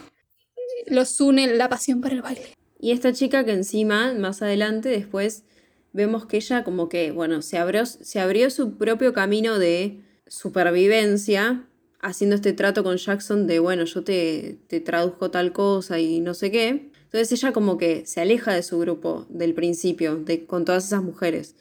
[0.87, 2.55] los une la pasión para el baile.
[2.79, 5.45] Y esta chica que encima, más adelante, después
[5.93, 11.67] vemos que ella como que, bueno, se abrió, se abrió su propio camino de supervivencia,
[12.01, 16.35] haciendo este trato con Jackson de, bueno, yo te, te traduzco tal cosa y no
[16.35, 16.90] sé qué.
[17.13, 21.03] Entonces ella como que se aleja de su grupo del principio, de, con todas esas
[21.03, 21.57] mujeres.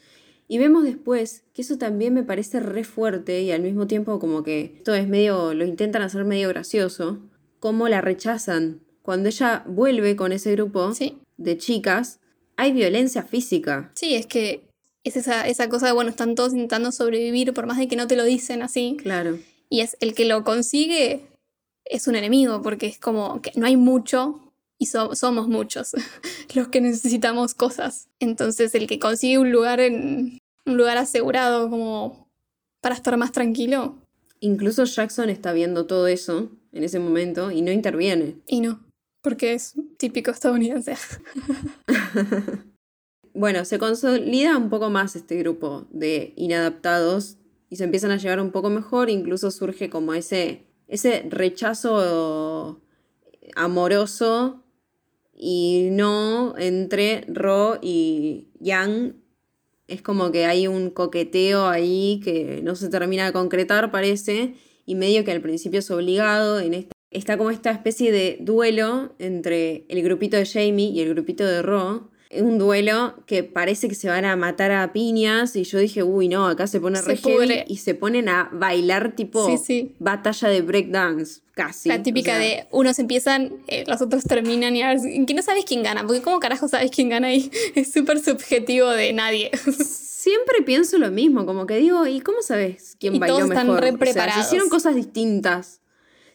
[0.46, 4.44] Y vemos después que eso también me parece re fuerte y al mismo tiempo como
[4.44, 7.18] que esto es medio, lo intentan hacer medio gracioso,
[7.58, 8.80] cómo la rechazan.
[9.02, 11.18] Cuando ella vuelve con ese grupo Sí.
[11.36, 12.20] de chicas,
[12.56, 13.90] hay violencia física.
[13.94, 14.68] Sí, es que
[15.02, 18.06] es esa, esa cosa de, bueno, están todos intentando sobrevivir por más de que no
[18.06, 18.96] te lo dicen así.
[19.02, 19.38] Claro.
[19.68, 21.26] Y es el que lo consigue
[21.84, 24.49] es un enemigo, porque es como que no hay mucho
[24.80, 25.92] y so- somos muchos
[26.56, 28.08] los que necesitamos cosas.
[28.18, 32.28] Entonces el que consigue un lugar en un lugar asegurado como
[32.80, 33.96] para estar más tranquilo
[34.42, 38.36] Incluso Jackson está viendo todo eso en ese momento y no interviene.
[38.46, 38.80] y no,
[39.20, 40.96] porque es típico estadounidense.
[43.32, 47.36] Bueno, se consolida un poco más este grupo de inadaptados
[47.68, 52.80] y se empiezan a llevar un poco mejor, incluso surge como ese, ese rechazo
[53.54, 54.64] amoroso
[55.42, 59.16] y no entre Ro y Yang.
[59.88, 64.94] Es como que hay un coqueteo ahí que no se termina de concretar, parece, y
[64.94, 66.60] medio que al principio es obligado.
[66.60, 71.08] En esta, está como esta especie de duelo entre el grupito de Jamie y el
[71.08, 72.09] grupito de Ro.
[72.32, 76.28] Un duelo que parece que se van a matar a piñas y yo dije, uy,
[76.28, 77.64] no, acá se pone Se re heavy", pudre.
[77.66, 79.94] y se ponen a bailar tipo Sí, sí.
[79.98, 81.88] batalla de breakdance, casi.
[81.88, 85.26] La típica O sea, de unos empiezan, eh, los otros terminan y a ver si-
[85.26, 87.50] que no sabes quién gana, porque ¿cómo carajo sabes quién gana ahí?
[87.74, 89.50] Es súper subjetivo de nadie.
[90.20, 93.66] Siempre pienso lo mismo, como que digo, ¿y cómo sabes quién Y bailó todos están
[93.66, 93.80] mejor?
[93.82, 94.34] re O sea, preparados.
[94.34, 95.79] se hicieron cosas distintas.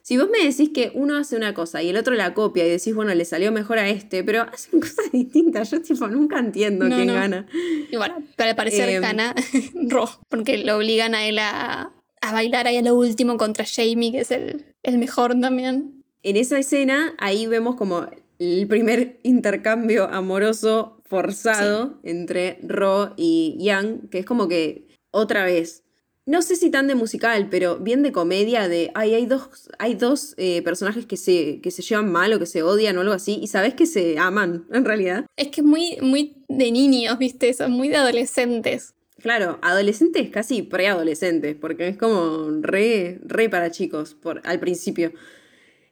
[0.08, 2.70] Si vos me decís que uno hace una cosa y el otro la copia y
[2.70, 6.88] decís, bueno, le salió mejor a este, pero hacen cosas distintas, yo tipo nunca entiendo
[6.88, 7.14] No, quién no.
[7.16, 7.48] gana.
[7.92, 9.02] Y bueno, para al parecer Em.
[9.02, 9.34] gana
[9.90, 11.92] Ro, porque lo obligan a él a,
[12.22, 16.04] a bailar ahí a lo último contra Jamie, que es el, el mejor también.
[16.22, 18.06] En esa escena, ahí vemos como
[18.38, 25.84] el primer intercambio amoroso forzado entre Ro y Yang, que es como que otra vez,
[26.26, 29.94] no sé si tan de musical, pero bien de comedia, de, ay, hay dos, hay
[29.94, 33.14] dos eh, personajes que se, que se llevan mal o que se odian o algo
[33.14, 35.26] así, y sabes que se aman, en realidad.
[35.38, 37.54] Es que es muy, muy de niños, ¿viste?
[37.54, 38.94] Son muy de adolescentes.
[39.22, 45.14] Claro, adolescentes, casi preadolescentes, porque es como re, re para chicos por, al principio.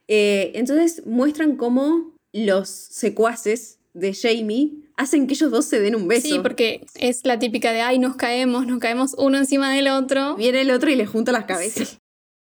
[0.07, 6.07] Eh, entonces muestran cómo los secuaces de Jamie hacen que ellos dos se den un
[6.07, 6.27] beso.
[6.27, 10.35] Sí, porque es la típica de, ay, nos caemos, nos caemos uno encima del otro.
[10.35, 11.89] Viene el otro y le junta las cabezas.
[11.89, 11.97] Sí.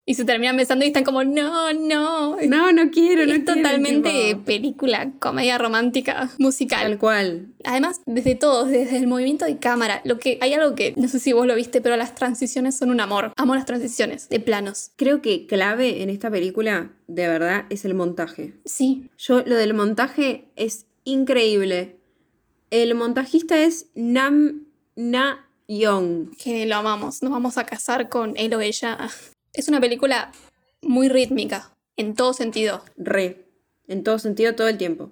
[0.09, 2.39] Y se terminan besando y están como, no, no.
[2.41, 6.81] No, no quiero, no es quiero, totalmente tipo, película, comedia romántica, musical.
[6.81, 7.49] Tal cual.
[7.63, 11.19] Además, desde todos, desde el movimiento de cámara, lo que hay algo que no sé
[11.19, 13.35] si vos lo viste, pero las transiciones son un amor.
[13.37, 14.93] Amo las transiciones de planos.
[14.97, 18.55] Creo que clave en esta película, de verdad, es el montaje.
[18.65, 21.98] Sí, Yo, lo del montaje es increíble.
[22.71, 24.67] El montajista es Nam
[24.97, 26.37] Na Young.
[26.37, 27.23] que lo amamos.
[27.23, 28.99] Nos vamos a casar con él o ella.
[29.53, 30.33] Es una película
[30.83, 32.85] muy rítmica, en todo sentido.
[32.97, 33.47] Re.
[33.87, 35.11] En todo sentido, todo el tiempo.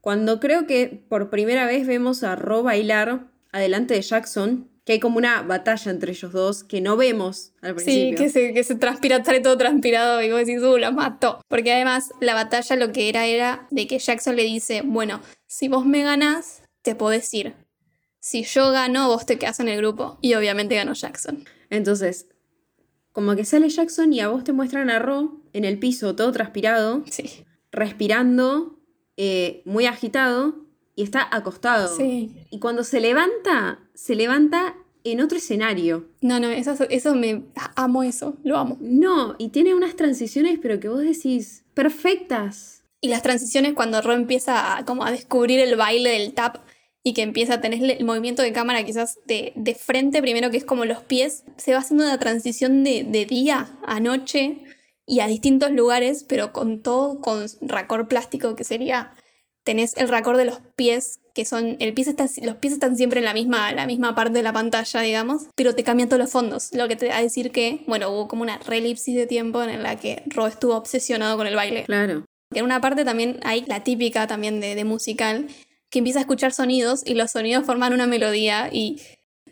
[0.00, 4.98] Cuando creo que por primera vez vemos a Ro bailar adelante de Jackson, que hay
[5.00, 8.18] como una batalla entre ellos dos que no vemos al Sí, principio.
[8.18, 11.40] que se, que se transpira, sale todo transpirado y vos decís, uh, lo mató.
[11.48, 15.68] Porque además la batalla lo que era era de que Jackson le dice, bueno, si
[15.68, 17.54] vos me ganás, te podés ir.
[18.20, 20.18] Si yo gano, vos te quedás en el grupo.
[20.20, 21.44] Y obviamente ganó Jackson.
[21.70, 22.26] Entonces,
[23.12, 26.30] como que sale Jackson y a vos te muestran a Ro en el piso, todo
[26.32, 27.44] transpirado, Sí.
[27.72, 28.78] respirando,
[29.16, 30.56] eh, muy agitado,
[30.94, 31.96] y está acostado.
[31.96, 32.30] Sí.
[32.50, 36.08] Y cuando se levanta, se levanta en otro escenario.
[36.20, 38.76] No, no, eso, eso me amo eso, lo amo.
[38.80, 42.84] No, y tiene unas transiciones, pero que vos decís, perfectas.
[43.00, 46.58] Y las transiciones cuando Ro empieza a, como a descubrir el baile del tap
[47.04, 50.56] y que empieza a tener el movimiento de cámara quizás de, de frente, primero que
[50.56, 54.60] es como los pies, se va haciendo una transición de, de día a noche
[55.06, 59.14] y a distintos lugares, pero con todo con racor plástico, que sería,
[59.64, 63.18] tenés el racor de los pies, que son, el pie está, los pies están siempre
[63.18, 66.30] en la misma, la misma parte de la pantalla, digamos, pero te cambian todos los
[66.30, 69.62] fondos, lo que te va a decir que, bueno, hubo como una relipsis de tiempo
[69.62, 71.84] en la que Ro estuvo obsesionado con el baile.
[71.84, 72.24] Claro.
[72.54, 75.48] En una parte también hay la típica también de, de musical,
[75.92, 79.00] que empieza a escuchar sonidos y los sonidos forman una melodía y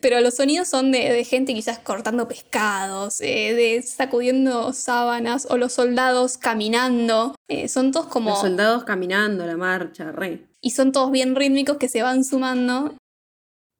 [0.01, 5.57] pero los sonidos son de, de gente quizás cortando pescados, eh, de sacudiendo sábanas o
[5.57, 7.35] los soldados caminando.
[7.47, 8.31] Eh, son todos como...
[8.31, 10.47] Los soldados caminando, la marcha, re.
[10.59, 12.95] Y son todos bien rítmicos que se van sumando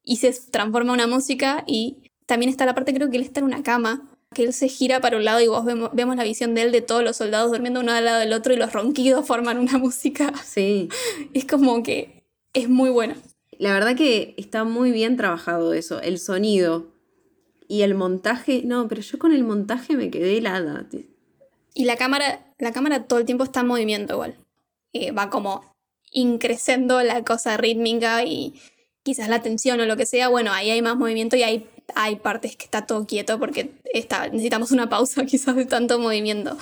[0.04, 3.48] y se transforma una música y también está la parte creo que él está en
[3.48, 6.54] una cama que él se gira para un lado y vos vemos, vemos, la visión
[6.54, 9.26] de él de todos los soldados durmiendo uno al lado del otro y los ronquidos
[9.26, 10.32] forman una música.
[10.46, 10.88] Sí.
[11.34, 12.21] Es como que
[12.54, 13.16] es muy bueno.
[13.58, 16.88] La verdad que está muy bien trabajado eso, el sonido
[17.68, 18.64] y el montaje.
[18.66, 20.88] No, pero yo con el montaje me quedé helada.
[21.74, 24.36] Y la cámara, la cámara todo el tiempo está en movimiento igual.
[24.94, 25.72] Eh, va como
[26.12, 28.60] increciendo la cosa rítmica y
[29.04, 30.28] quizás la tensión o lo que sea.
[30.28, 34.28] Bueno, ahí hay más movimiento y hay, hay partes que está todo quieto porque está,
[34.28, 36.58] necesitamos una pausa quizás de tanto movimiento.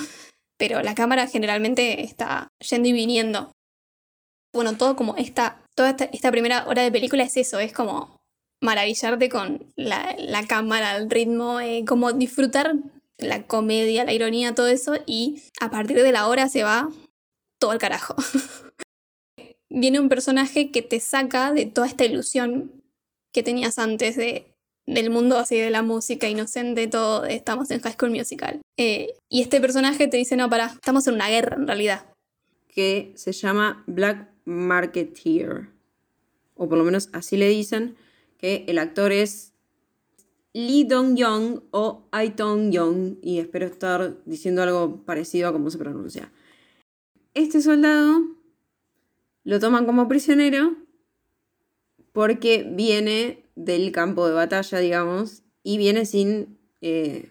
[0.57, 3.51] Pero la cámara generalmente está yendo y viniendo.
[4.53, 8.19] Bueno, todo como esta toda esta, primera hora de película es eso, es como
[8.61, 12.75] maravillarte con la, la cámara, el ritmo, eh, como disfrutar
[13.17, 16.89] la comedia, la ironía, todo eso, y a partir de la hora se va
[17.61, 18.13] todo el carajo.
[19.69, 22.83] Viene un personaje que te saca de toda esta ilusión
[23.33, 24.51] que tenías antes de,
[24.85, 28.59] del mundo así de la música inocente, todo, estamos en High School Musical.
[28.77, 32.05] Eh, y este personaje te dice, no, para, estamos en una guerra en realidad.
[32.67, 35.69] Que se llama Black Marketeer,
[36.55, 37.95] o por lo menos así le dicen,
[38.37, 39.53] que el actor es
[40.53, 46.31] Lee Dong-young o Ai Tong-young, y espero estar diciendo algo parecido a cómo se pronuncia.
[47.35, 48.21] Este soldado
[49.43, 50.75] lo toman como prisionero
[52.11, 57.29] porque viene del campo de batalla, digamos, y viene sin eh,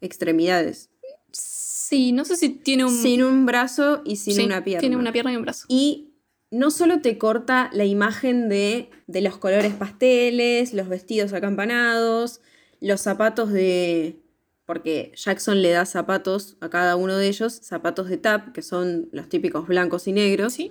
[0.00, 0.90] extremidades.
[1.32, 2.94] Sí, no sé si tiene un...
[2.94, 4.80] Sin un brazo y sin Sí, una pierna.
[4.80, 5.66] Tiene una pierna y un brazo.
[5.68, 6.11] Y
[6.52, 12.40] no solo te corta la imagen de, de los colores pasteles, los vestidos acampanados,
[12.80, 14.18] los zapatos de...
[14.66, 19.08] Porque Jackson le da zapatos a cada uno de ellos, zapatos de tap, que son
[19.12, 20.52] los típicos blancos y negros.
[20.52, 20.70] Sí.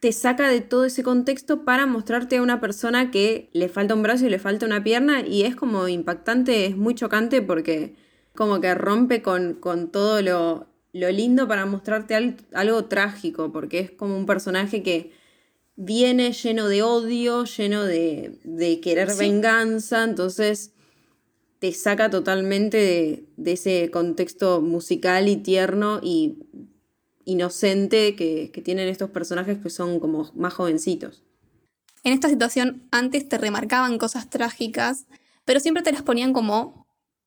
[0.00, 4.02] Te saca de todo ese contexto para mostrarte a una persona que le falta un
[4.02, 7.94] brazo y le falta una pierna y es como impactante, es muy chocante porque
[8.34, 13.80] como que rompe con, con todo lo, lo lindo para mostrarte al, algo trágico, porque
[13.80, 15.12] es como un personaje que
[15.76, 19.18] viene lleno de odio, lleno de, de querer Sí.
[19.18, 20.70] venganza, entonces
[21.58, 26.38] te saca totalmente de, de ese contexto musical y tierno y
[27.24, 31.24] inocente que, que tienen estos personajes que son como más jovencitos.
[32.04, 35.06] En esta situación antes te remarcaban cosas trágicas,
[35.44, 36.83] pero siempre te las ponían como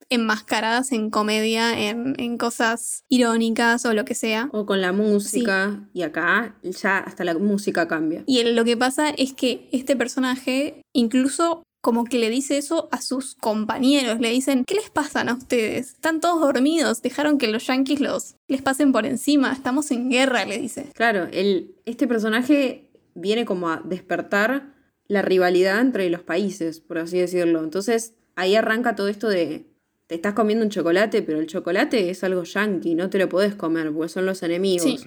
[0.09, 4.49] enmascaradas en comedia, en, en cosas irónicas o lo que sea.
[4.53, 8.23] O con la música, y acá ya hasta la música cambia.
[8.25, 13.01] Y lo que pasa es que este personaje incluso como que le dice eso a
[13.01, 15.91] sus compañeros, le dicen, ¿qué les pasan a ustedes?
[15.91, 20.43] Están todos dormidos, dejaron que los yankees los les pasen por encima, estamos en guerra,
[20.45, 20.89] le dice.
[20.93, 24.73] Claro, el, este personaje viene como a despertar
[25.07, 27.63] la rivalidad entre los países, por así decirlo.
[27.63, 29.65] Entonces ahí arranca todo esto de,
[30.07, 33.55] te estás comiendo un chocolate, pero el chocolate es algo yankee, no te lo podés
[33.55, 34.83] comer porque son los enemigos.
[34.83, 34.99] Sí.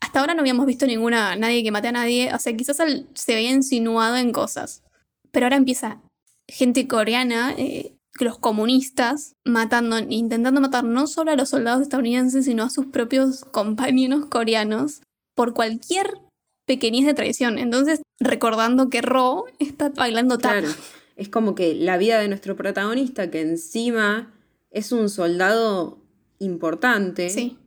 [0.00, 2.76] Hasta ahora no habíamos visto ninguna, nadie que mate a nadie, o sea, quizás
[3.14, 4.84] se veía insinuado en cosas.
[5.32, 6.00] Pero ahora empieza
[6.48, 12.62] gente coreana, eh, los comunistas, matando, intentando matar no solo a los soldados estadounidenses, sino
[12.64, 15.02] a sus propios compañeros coreanos
[15.34, 16.18] por cualquier
[16.66, 17.58] pequeñez de traición.
[17.58, 20.52] Entonces, recordando que Ro está bailando tap.
[20.52, 20.68] Claro,
[21.16, 24.32] es como que la vida de nuestro protagonista, que encima
[24.70, 26.02] es un soldado
[26.38, 27.58] importante, Sí,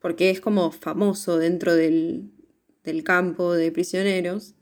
[0.00, 2.30] porque es como famoso dentro del,
[2.84, 4.54] del campo de prisioneros,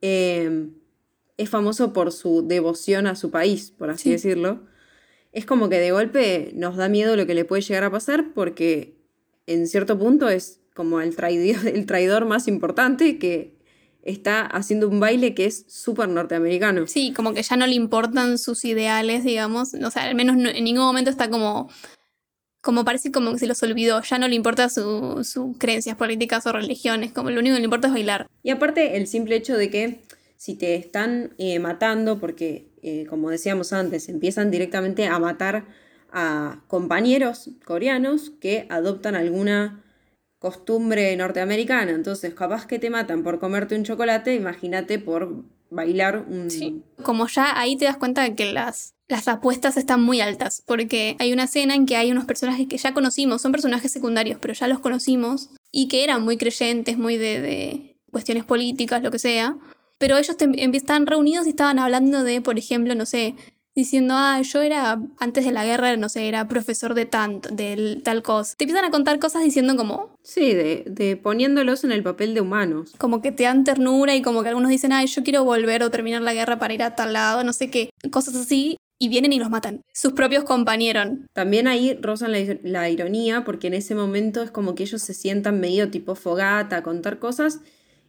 [0.00, 0.68] eh,
[1.36, 4.10] es famoso por su devoción a su país, por así Sí.
[4.10, 4.60] decirlo.
[5.32, 8.32] Es como que de golpe nos da miedo lo que le puede llegar a pasar
[8.34, 8.96] porque
[9.46, 13.53] en cierto punto es como el traidor, el traidor más importante que
[14.04, 16.86] está haciendo un baile que es súper norteamericano.
[16.86, 19.74] Sí, como que ya no le importan sus ideales, digamos.
[19.74, 21.70] O sea, al menos en ningún momento está como.
[22.60, 24.00] Como parece como que se los olvidó.
[24.02, 27.12] Ya no le importa sus su creencias políticas o religiones.
[27.12, 28.26] Como lo único que le importa es bailar.
[28.42, 30.00] Y aparte, el simple hecho de que
[30.36, 35.64] si te están eh, matando, porque eh, como decíamos antes, empiezan directamente a matar
[36.12, 39.83] a compañeros coreanos que adoptan alguna
[40.44, 41.92] costumbre norteamericana.
[41.92, 46.50] Entonces, capaz que te matan por comerte un chocolate, imagínate por bailar un...
[46.50, 46.82] Sí.
[47.02, 51.16] Como ya ahí te das cuenta de que las, las apuestas están muy altas, porque
[51.18, 54.52] hay una escena en que hay unos personajes que ya conocimos, son personajes secundarios, pero
[54.52, 59.18] ya los conocimos, y que eran muy creyentes, muy de, de cuestiones políticas, lo que
[59.18, 59.56] sea.
[59.96, 60.36] Pero ellos
[60.74, 63.34] estaban reunidos y estaban hablando de, por ejemplo, no sé,
[63.74, 68.00] diciendo, ah, yo era, antes de la guerra, no sé, era profesor de tanto, de
[68.04, 68.54] tal cosa.
[68.56, 70.16] Te empiezan a contar cosas diciendo como...
[70.22, 72.92] Sí, de, de poniéndolos en el papel de humanos.
[72.98, 75.90] Como que te dan ternura y como que algunos dicen, ah, yo quiero volver o
[75.90, 78.76] terminar la guerra para ir a tal lado, no sé qué, cosas así.
[78.96, 79.80] Y vienen y los matan.
[79.92, 81.08] Sus propios compañeros.
[81.32, 85.14] También ahí rozan la, la ironía, porque en ese momento es como que ellos se
[85.14, 87.60] sientan medio tipo fogata a contar cosas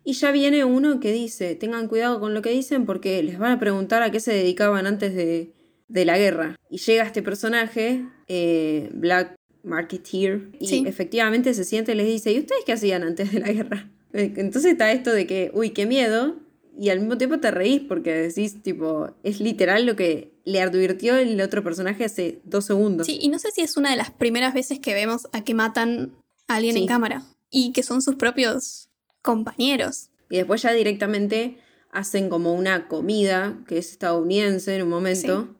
[0.07, 3.53] y ya viene uno que dice, tengan cuidado con lo que dicen porque les van
[3.53, 5.54] a preguntar a qué se dedicaban antes de,
[5.87, 6.55] la guerra.
[6.69, 12.39] Y llega este personaje, eh, Black Marketeer, y efectivamente se siente y les dice, ¿y
[12.39, 13.91] ustedes qué hacían antes de la guerra?
[14.13, 16.37] Entonces está esto de que, uy, qué miedo,
[16.77, 21.15] y al mismo tiempo te reís porque decís, tipo, es literal lo que le advirtió
[21.15, 23.07] el otro personaje hace dos segundos.
[23.07, 25.53] Sí, y no sé si es una de las primeras veces que vemos a que
[25.53, 26.15] matan
[26.47, 28.89] a alguien en cámara y que son sus propios
[29.21, 30.09] compañeros.
[30.29, 31.57] Y después ya directamente
[31.91, 35.55] hacen como una comida que es estadounidense en un momento.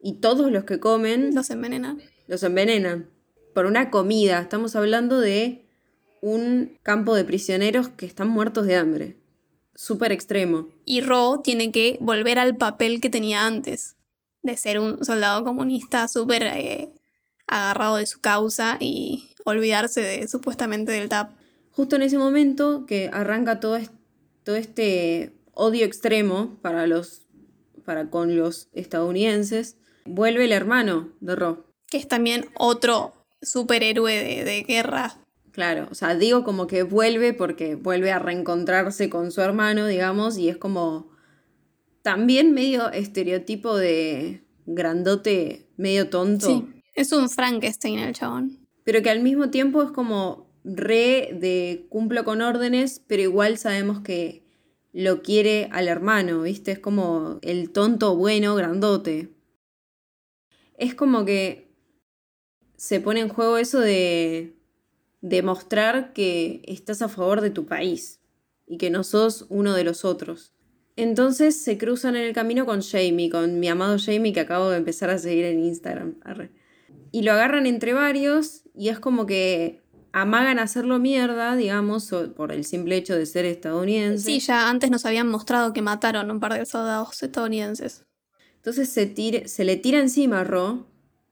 [0.00, 1.34] Y todos los que comen...
[1.34, 2.00] Los envenenan.
[2.26, 3.08] Los envenenan.
[3.54, 4.40] Por una comida.
[4.40, 5.66] Estamos hablando de
[6.20, 9.16] un campo de prisioneros que están muertos de hambre.
[9.74, 10.68] Súper extremo.
[10.84, 13.96] Y Ro tiene que volver al papel que tenía antes.
[14.42, 16.92] De ser un soldado comunista súper eh,
[17.46, 21.32] agarrado de su causa y olvidarse de supuestamente del TAP
[21.78, 23.78] justo en ese momento que arranca todo,
[24.42, 27.22] todo este odio extremo para, los,
[27.84, 29.76] para con los estadounidenses,
[30.08, 31.64] vuelve el hermano de Ro.
[31.88, 35.16] Que es también otro superhéroe de, de guerra.
[35.52, 40.38] Claro, o sea, digo como que vuelve porque vuelve a reencontrarse con su hermano, digamos,
[40.38, 41.10] y es como
[42.02, 46.46] también medio estereotipo de grandote, medio tonto.
[46.46, 48.66] Sí, es un Frankenstein el chabón.
[48.84, 54.00] Pero que al mismo tiempo es como re de cumplo con órdenes, pero igual sabemos
[54.00, 54.44] que
[54.92, 56.72] lo quiere al hermano, ¿viste?
[56.72, 59.34] Es como el tonto bueno, grandote.
[60.78, 61.68] Es como que
[62.76, 64.56] se pone en juego eso de
[65.20, 68.20] demostrar que estás a favor de tu país
[68.66, 70.54] y que no sos uno de los otros.
[70.96, 74.78] Entonces se cruzan en el camino con Jamie, con mi amado Jamie que acabo de
[74.78, 76.14] empezar a seguir en Instagram.
[77.10, 82.64] Y lo agarran entre varios y es como que amagan hacerlo mierda, digamos, por el
[82.64, 84.24] simple hecho de ser estadounidense.
[84.24, 88.07] Sí, ya antes nos habían mostrado que mataron un par de soldados estadounidenses.
[88.58, 90.86] Entonces se, se le tira encima a Ro,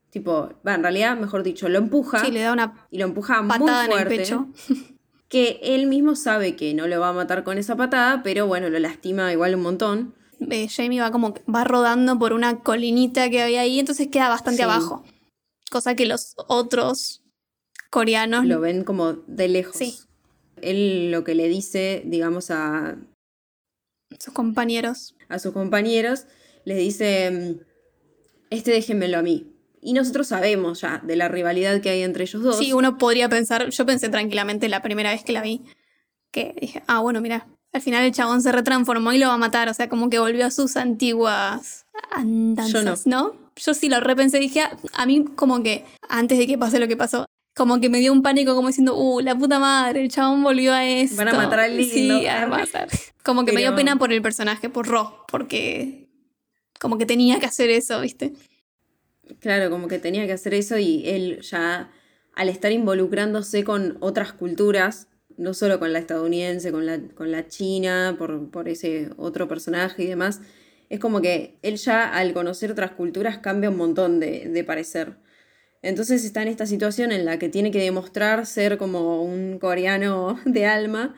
[0.09, 2.23] tipo, en realidad, mejor dicho, lo empuja.
[2.23, 3.93] Sí, le da una y lo empuja muy fuerte.
[3.93, 4.47] En el pecho.
[5.29, 8.69] que él mismo sabe que no lo va a matar con esa patada, pero bueno,
[8.69, 10.15] lo lastima igual un montón.
[10.39, 14.63] Eh, Jamie va como va rodando por una colinita que había ahí, entonces queda bastante
[14.63, 15.03] abajo.
[15.69, 17.23] Cosa que los otros
[17.89, 18.45] coreanos.
[18.45, 19.75] Lo ven como de lejos.
[19.75, 19.97] Sí.
[20.61, 22.97] Él lo que le dice, digamos, a
[24.19, 25.15] sus compañeros.
[25.27, 26.25] A sus compañeros,
[26.67, 27.61] les dice,
[28.49, 29.53] este déjenmelo a mí.
[29.81, 32.57] Y nosotros sabemos ya de la rivalidad que hay entre ellos dos.
[32.57, 35.61] Sí, uno podría pensar, yo pensé tranquilamente la primera vez que la vi,
[36.29, 39.37] que dije, ah, bueno, mira, al final el chabón se retransformó y lo va a
[39.37, 43.23] matar, o sea, como que volvió a sus antiguas andanzas, yo no.
[43.23, 43.35] ¿no?
[43.55, 44.61] Yo sí lo repensé, dije,
[44.93, 48.11] a mí como que antes de que pase lo que pasó, como que me dio
[48.11, 51.15] un pánico como diciendo, uh, la puta madre, el chabón volvió a esto.
[51.15, 52.19] Van a matar al lindo.
[52.19, 52.89] Sí, a matar.
[53.23, 56.06] Como que me dio pena por el personaje, por Ro, porque
[56.79, 58.33] como que tenía que hacer eso, ¿viste?
[59.39, 61.91] Claro, como que tenía que hacer eso y él ya
[62.33, 65.07] al estar involucrándose con otras culturas,
[65.37, 70.03] no solo con la estadounidense, con la, con la china, por, por ese otro personaje
[70.03, 70.41] y demás,
[70.89, 75.17] es como que él ya al conocer otras culturas cambia un montón de, de parecer.
[75.81, 80.39] Entonces está en esta situación en la que tiene que demostrar ser como un coreano
[80.45, 81.15] de alma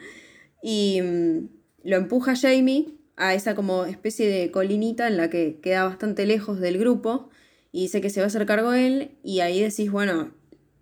[0.64, 1.50] y mm,
[1.84, 6.60] lo empuja Jamie a esa como especie de colinita en la que queda bastante lejos
[6.60, 7.30] del grupo
[7.72, 10.32] y dice que se va a hacer cargo él y ahí decís, bueno,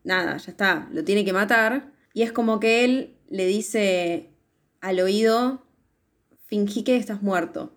[0.03, 4.29] nada, ya está, lo tiene que matar y es como que él le dice
[4.79, 5.65] al oído
[6.45, 7.73] fingí que estás muerto.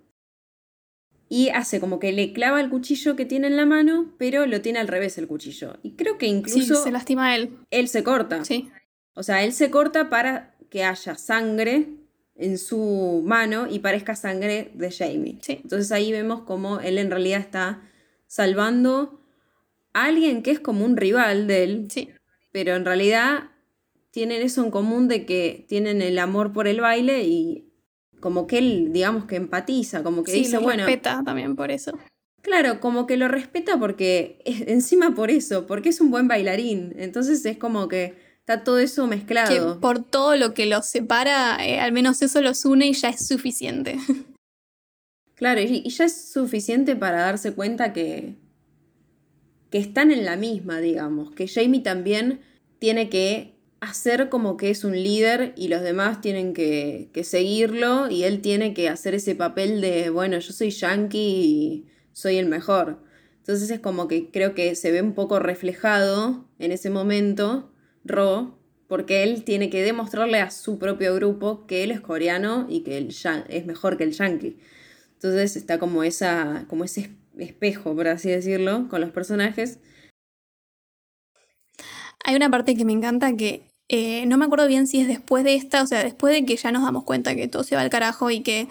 [1.29, 4.63] Y hace como que le clava el cuchillo que tiene en la mano, pero lo
[4.63, 5.79] tiene al revés el cuchillo.
[5.83, 6.75] Y creo que incluso...
[6.75, 7.57] Sí, se lastima él.
[7.71, 8.45] Él se corta.
[8.45, 8.69] Sí.
[9.15, 12.00] O sea, él se corta para que haya sangre
[12.41, 15.39] en su mano y parezca sangre de Jamie.
[15.43, 15.61] Sí.
[15.63, 17.83] Entonces ahí vemos como él en realidad está
[18.27, 19.21] salvando
[19.93, 22.09] a alguien que es como un rival de él, Sí.
[22.53, 23.51] pero en realidad
[24.11, 27.67] tienen eso en común de que tienen el amor por el baile y
[28.21, 31.71] como que él, digamos que empatiza, como que sí, dice, lo bueno, respeta también por
[31.71, 31.99] eso.
[32.43, 37.45] claro, como que lo respeta porque, encima por eso, porque es un buen bailarín, entonces
[37.47, 39.81] es como que está todo eso Que mezclado.
[39.81, 43.27] por todo lo que los separa, eh, al menos eso los une y ya es
[43.27, 43.97] suficiente.
[45.35, 48.35] Claro, y, y ya es suficiente para darse cuenta que,
[49.71, 52.41] que están en la misma, digamos, que Jamie también
[52.79, 58.11] tiene que hacer como que es un líder y los demás tienen que, que seguirlo
[58.11, 62.45] y él tiene que hacer ese papel de, bueno, yo soy yankee y soy el
[62.47, 63.03] mejor.
[63.39, 67.73] Entonces es como que creo que se ve un poco reflejado en ese momento
[68.05, 72.81] Ro, porque él tiene que demostrarle a su propio grupo que él es coreano y
[72.83, 73.15] que él
[73.49, 74.59] es mejor que el yankee.
[75.15, 79.79] Entonces está como esa, como ese es- espejo, por así decirlo, con los personajes.
[82.25, 85.45] Hay una parte que me encanta que eh, no me acuerdo bien si es después
[85.45, 87.83] de esta, o sea, después de que ya nos damos cuenta que todo se va
[87.83, 88.69] al carajo y que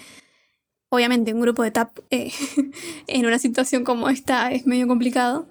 [0.89, 2.31] obviamente un grupo de tap eh,
[3.07, 5.47] en una situación como esta es medio complicado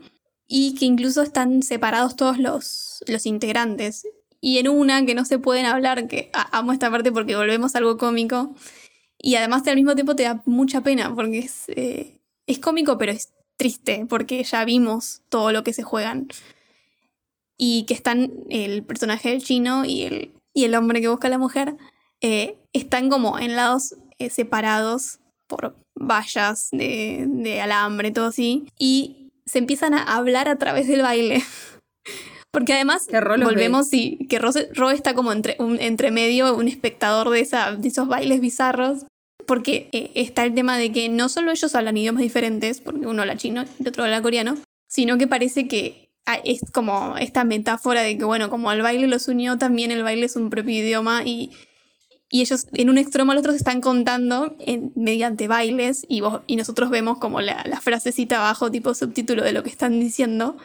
[0.48, 4.08] y que incluso están separados todos los, los integrantes.
[4.40, 7.78] Y en una que no se pueden hablar, que amo esta parte porque volvemos a
[7.78, 8.54] algo cómico
[9.18, 13.10] y además al mismo tiempo te da mucha pena porque es, eh, es cómico pero
[13.12, 16.28] es triste porque ya vimos todo lo que se juegan
[17.58, 21.30] y que están el personaje del chino y el, y el hombre que busca a
[21.30, 21.76] la mujer,
[22.20, 25.18] eh, están como en lados eh, separados
[25.48, 31.02] por vallas de, de alambre, todo así, y se empiezan a hablar a través del
[31.02, 31.42] baile.
[32.50, 33.44] Porque además los ve.
[33.44, 37.72] volvemos y que Ro, Ro está como entre, un, entre medio, un espectador de, esa,
[37.72, 39.04] de esos bailes bizarros.
[39.46, 43.22] Porque eh, está el tema de que no solo ellos hablan idiomas diferentes, porque uno
[43.22, 47.44] habla chino y el otro habla coreano, sino que parece que ah, es como esta
[47.44, 50.74] metáfora de que, bueno, como el baile los unió, también el baile es un propio
[50.74, 51.50] idioma y,
[52.30, 56.42] y ellos en un extremo al otro se están contando en- mediante bailes y, vos,
[56.46, 60.56] y nosotros vemos como la, la frasecita abajo, tipo subtítulo de lo que están diciendo.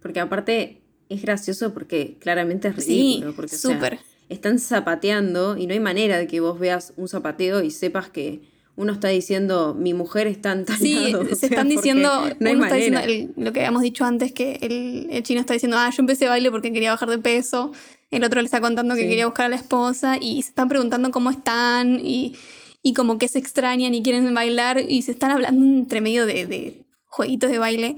[0.00, 3.34] Porque aparte es gracioso porque claramente es Sí, ridículo.
[3.36, 3.98] porque, o sea, súper.
[4.28, 8.42] están zapateando y no hay manera de que vos veas un zapateo y sepas que
[8.76, 12.08] uno está diciendo mi mujer está en tal Sí, lado", o se están porque diciendo,
[12.40, 15.40] no hay uno está diciendo el- lo que habíamos dicho antes, que el, el chino
[15.40, 17.72] está diciendo, ah, yo empecé baile porque quería bajar de peso,
[18.16, 19.08] el otro le está contando que Sí.
[19.08, 22.36] quería buscar a la esposa y se están preguntando cómo están y,
[22.82, 26.46] y como que se extrañan y quieren bailar y se están hablando entre medio de,
[26.46, 27.96] de jueguitos de baile.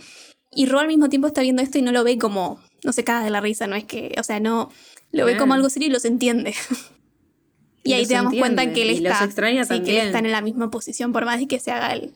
[0.52, 3.04] Y Ro al mismo tiempo está viendo esto y no lo ve como, no se
[3.04, 4.70] caga de la risa, no es que, o sea, no,
[5.12, 6.54] lo ve como algo serio y los entiende.
[7.84, 10.18] Y, Y ahí te damos cuenta que él y está, extraña sí, que él está
[10.18, 12.12] en la misma posición, por más de que se haga el,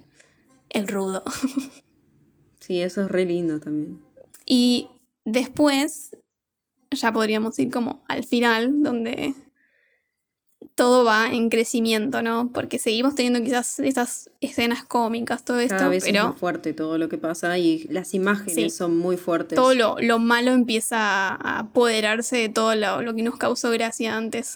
[0.70, 1.22] el rudo.
[2.58, 4.00] Sí, eso es re lindo también.
[4.46, 4.88] Y
[5.24, 6.16] después,
[6.90, 9.34] ya podríamos ir como al final, donde
[10.74, 12.50] todo va en crecimiento, ¿no?
[12.52, 16.72] Porque seguimos teniendo quizás esas escenas cómicas, todo esto, Cada vez es pero más fuerte
[16.72, 18.70] todo lo que pasa y las imágenes Sí.
[18.70, 19.56] son muy fuertes.
[19.56, 24.16] todo lo, lo malo empieza a apoderarse de todo lo, lo que nos causó gracia
[24.16, 24.54] antes.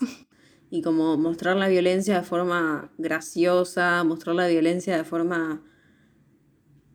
[0.70, 5.62] Y como mostrar la violencia de forma graciosa, mostrar la violencia de forma,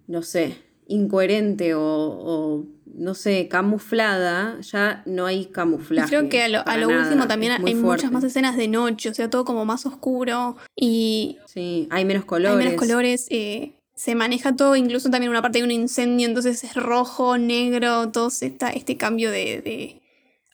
[0.08, 6.10] no sé, incoherente o, o, no sé, camuflada, ya no hay camuflaje.
[6.10, 7.76] creo que a lo, a último también hay fuerte.
[7.76, 12.26] muchas más escenas de noche, o sea, todo como más oscuro y Sí, hay menos
[12.26, 12.58] colores.
[12.58, 16.64] Hay menos colores, eh, se maneja todo, incluso también una parte de un incendio, entonces
[16.64, 20.02] es rojo, negro, todo esta, este cambio de, de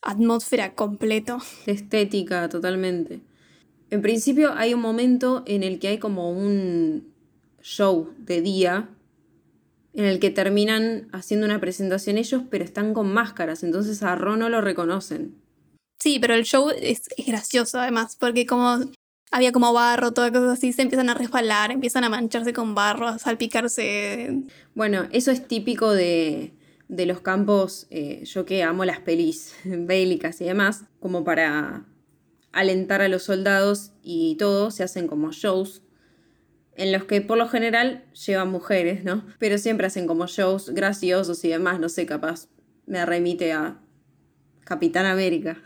[0.01, 1.39] atmósfera completo.
[1.65, 3.21] de estética totalmente.
[3.89, 7.13] En principio hay un momento en el que hay como un
[7.61, 8.89] show de día
[9.95, 14.39] en el que terminan haciendo una presentación ellos, pero están con máscaras, entonces a Ron
[14.39, 15.35] no lo reconocen.
[15.99, 18.79] Sí, pero el show es, es gracioso además, porque como
[19.31, 23.07] había como barro, todas cosas así, se empiezan a resbalar, empiezan a mancharse con barro,
[23.07, 24.43] a salpicarse.
[24.75, 26.53] Bueno, eso es típico de,
[26.89, 31.85] de los campos, eh, yo que amo las pelis bélicas y demás, como para
[32.51, 35.81] alentar a los soldados y todo, se hacen como shows
[36.75, 39.25] en los que por lo general llevan mujeres, ¿no?
[39.39, 42.47] Pero siempre hacen como shows graciosos y demás, no sé, capaz
[42.85, 43.79] me remite a
[44.65, 45.61] Capitán América.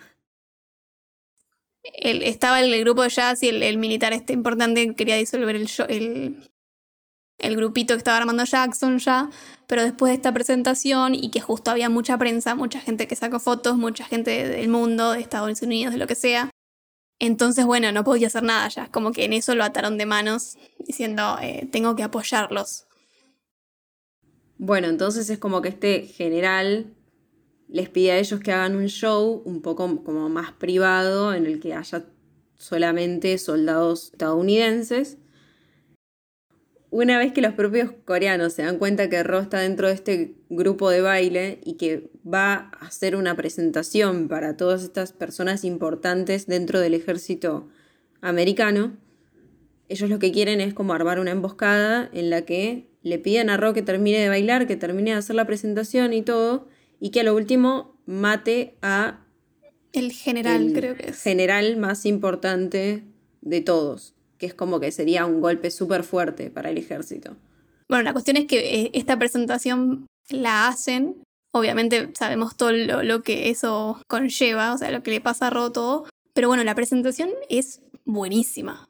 [1.84, 5.66] el- estaba el, grupo de jazz y el, el militar este importante quería disolver el,
[5.68, 6.50] show- el,
[7.40, 9.30] el grupito que estaba armando Jackson ya,
[9.68, 13.40] pero después de esta presentación y que justo había mucha prensa, mucha gente que sacó
[13.40, 16.50] fotos, mucha gente del mundo, de Estados Unidos, de lo que sea.
[17.20, 20.58] Entonces, bueno, no podía hacer nada ya, como que en eso lo ataron de manos,
[20.80, 22.86] diciendo, eh, tengo que apoyarlos.
[24.58, 26.94] Bueno, entonces es como que este general
[27.68, 31.60] les pide a ellos que hagan un show un poco como más privado en el
[31.60, 32.06] que haya
[32.58, 35.18] solamente soldados estadounidenses.
[36.92, 40.36] Una vez que los propios coreanos se dan cuenta que Ro está dentro de este
[40.50, 46.48] grupo de baile y que va a hacer una presentación para todas estas personas importantes
[46.48, 47.68] dentro del ejército
[48.22, 48.98] americano,
[49.88, 53.58] ellos lo que quieren es como armar una emboscada en la que le piden a
[53.58, 56.68] Ro que termine de bailar, que termine de hacer la presentación y todo,
[57.00, 59.26] y que a lo último mate a
[59.94, 61.24] El general, el creo que es.
[61.24, 63.04] general más importante
[63.42, 67.36] de todos, que es como que sería un golpe súper fuerte para el ejército.
[67.88, 71.22] Bueno, la cuestión es que eh, esta presentación la hacen.
[71.54, 75.50] Obviamente sabemos todo lo, lo que eso conlleva, o sea, lo que le pasa a
[75.50, 76.06] Ro todo.
[76.34, 78.88] Pero bueno, la presentación es buenísima.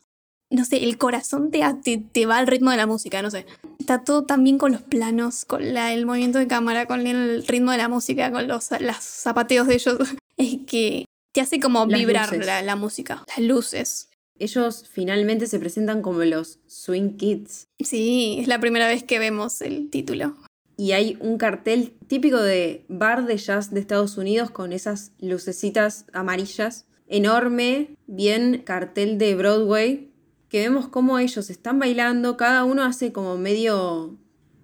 [0.52, 3.46] No sé, el corazón te, te, te va al ritmo de la música, no sé.
[3.80, 7.46] Está todo tan bien con los planos, con la- el movimiento de cámara, con el
[7.48, 9.98] ritmo de la música, con los las zapateos de ellos.
[10.38, 12.30] Es que te hace como Las vibrar
[12.64, 14.09] la música, las luces.
[14.40, 17.68] Ellos finalmente se presentan como los Swing Kids.
[17.80, 20.36] Sí, es la primera vez que vemos el título.
[20.78, 26.06] Y hay un cartel típico de bar de jazz de Estados Unidos con esas lucecitas
[26.14, 26.86] amarillas.
[27.08, 30.10] Enorme, bien cartel de Broadway.
[30.48, 32.38] Que vemos cómo ellos están bailando.
[32.38, 34.18] Cada uno hace como medio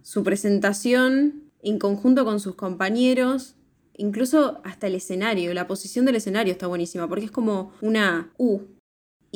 [0.04, 3.56] su presentación en conjunto con sus compañeros.
[3.98, 5.54] Incluso hasta el escenario.
[5.54, 8.62] La posición del escenario está buenísima porque es como una U.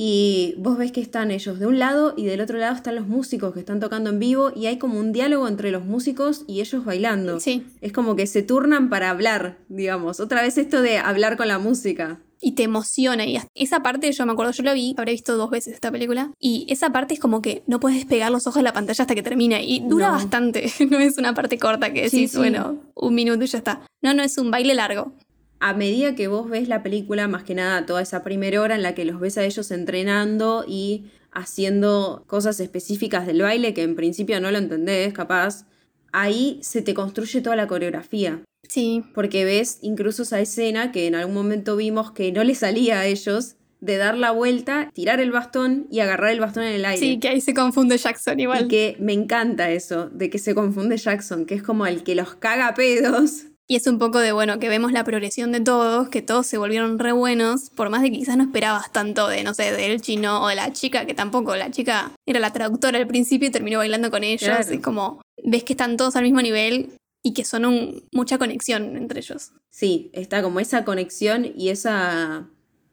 [0.01, 3.05] Y vos ves que están ellos de un lado y del otro lado están los
[3.05, 6.61] músicos que están tocando en vivo y hay como un diálogo entre los músicos y
[6.61, 7.41] ellos bailando.
[7.41, 7.65] Sí.
[7.81, 10.21] Es como que se turnan para hablar, digamos.
[10.21, 12.21] Otra vez esto de hablar con la música.
[12.41, 13.25] y te emociona.
[13.25, 16.31] Y esa parte, yo me acuerdo, yo lo vi, habré visto dos veces esta película.
[16.39, 19.13] Y esa parte es como que no puedes despegar los ojos de la pantalla hasta
[19.15, 19.61] que termina.
[19.61, 20.13] Y dura No.
[20.13, 20.71] bastante.
[20.89, 22.37] No es una parte corta que Sí, decís, sí.
[22.37, 23.81] bueno, un minuto y ya está.
[24.01, 25.11] No, no, es un baile largo.
[25.59, 28.83] A medida que vos ves la película, más que nada toda esa primera hora en
[28.83, 33.95] la que los ves a ellos entrenando y haciendo cosas específicas del baile que en
[33.95, 35.65] principio no lo entendés, capaz,
[36.11, 38.41] ahí se te construye toda la coreografía.
[38.67, 39.03] Sí.
[39.13, 43.05] Porque ves incluso esa escena que en algún momento vimos que no le salía a
[43.05, 46.99] ellos de dar la vuelta, tirar el bastón y agarrar el bastón en el aire.
[46.99, 48.65] Sí, que ahí se confunde Jackson igual.
[48.65, 52.15] Y que me encanta eso, de que se confunde Jackson, que es como el que
[52.15, 53.45] los caga a pedos.
[53.71, 56.57] Y es un poco de, bueno, que vemos la progresión de todos, que todos se
[56.57, 60.01] volvieron re buenos, por más de que quizás no esperabas tanto de, no sé, del
[60.01, 63.51] chino o de la chica, que tampoco, la chica era la traductora al principio y
[63.51, 64.49] terminó bailando con ellos.
[64.49, 64.67] Claro.
[64.73, 68.97] Es como, ves que están todos al mismo nivel y que son un- mucha conexión
[68.97, 69.51] entre ellos.
[69.69, 72.47] Sí, está como esa conexión y esa...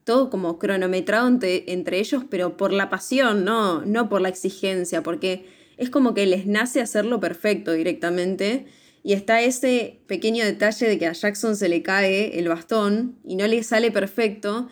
[0.05, 5.03] Todo como cronometrado entre, entre ellos, pero por la pasión, no, no por la exigencia,
[5.03, 5.49] porque
[5.79, 8.67] es como que les nace hacerlo perfecto directamente.
[9.07, 13.37] Y está ese pequeño detalle de que a Jackson se le cae el bastón y
[13.37, 14.69] no le sale perfecto.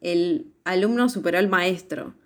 [0.00, 2.16] El alumno superó al maestro,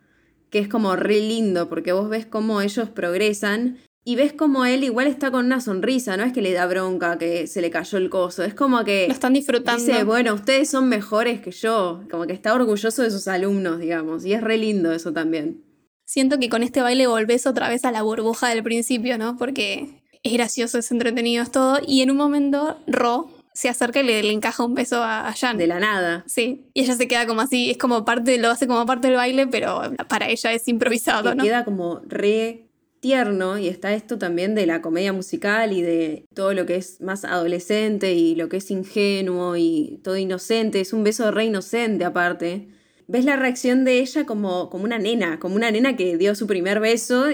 [0.48, 4.82] que es como re lindo, porque vos ves cómo ellos progresan y ves como él
[4.82, 7.98] igual está con una sonrisa, no es que le da bronca que se le cayó
[7.98, 9.84] el coso, es como que Lo están disfrutando.
[9.84, 14.24] dice, bueno, ustedes son mejores que yo, como que está orgulloso de sus alumnos, digamos,
[14.24, 15.62] y es re lindo eso también.
[16.06, 19.36] Siento que con este baile volvés otra vez a la burbuja del principio, ¿no?
[19.36, 21.78] Porque es gracioso, es entretenido, es todo.
[21.86, 25.32] Y en un momento, Ro se acerca y le, le encaja un beso a, a
[25.32, 25.58] Jan.
[25.58, 26.24] De la nada.
[26.26, 29.16] Sí, y ella se queda como así, es como parte, lo hace como parte del
[29.16, 31.44] baile, pero para ella es improvisado, que ¿no?
[31.44, 32.68] queda como re
[33.00, 37.00] tierno y está esto también de la comedia musical y de todo lo que es
[37.00, 42.04] más adolescente y lo que es ingenuo y todo inocente, es un beso re inocente
[42.04, 42.68] aparte.
[43.08, 46.46] Ves la reacción de ella como, como una nena, como una nena que dio su
[46.46, 47.26] primer beso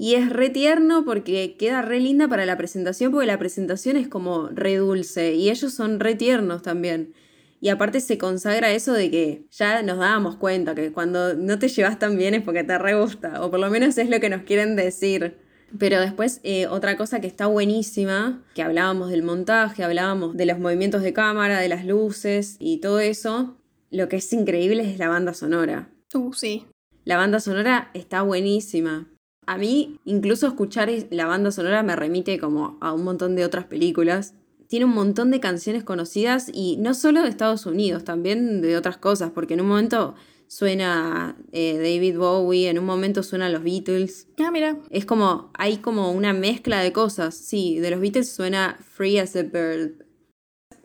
[0.00, 4.06] y es re tierno porque queda re linda para la presentación porque la presentación es
[4.06, 7.14] como re dulce y ellos son re tiernos también.
[7.60, 11.66] Y aparte se consagra eso de que ya nos dábamos cuenta que cuando no te
[11.66, 14.30] llevas tan bien es porque te re gusta, o por lo menos es lo que
[14.30, 15.38] nos quieren decir.
[15.76, 20.60] Pero después eh, otra cosa que está buenísima, que hablábamos del montaje, hablábamos de los
[20.60, 23.56] movimientos de cámara, de las luces y todo eso,
[23.90, 25.90] lo que es increíble es la banda sonora.
[26.14, 26.66] Uh, sí.
[27.04, 29.08] La banda sonora está buenísima.
[29.48, 33.46] A mí, incluso escuchar es- la banda sonora me remite como a un montón de
[33.46, 34.34] otras películas.
[34.66, 38.98] Tiene un montón de canciones conocidas y no solo de Estados Unidos, también de otras
[38.98, 40.14] cosas, porque en un momento
[40.48, 44.28] suena eh, David Bowie, en un momento suenan los Beatles.
[44.38, 44.76] Ah, mira.
[44.90, 47.34] Es como, hay como una mezcla de cosas.
[47.34, 50.04] Sí, de los Beatles suena Free as a Bird.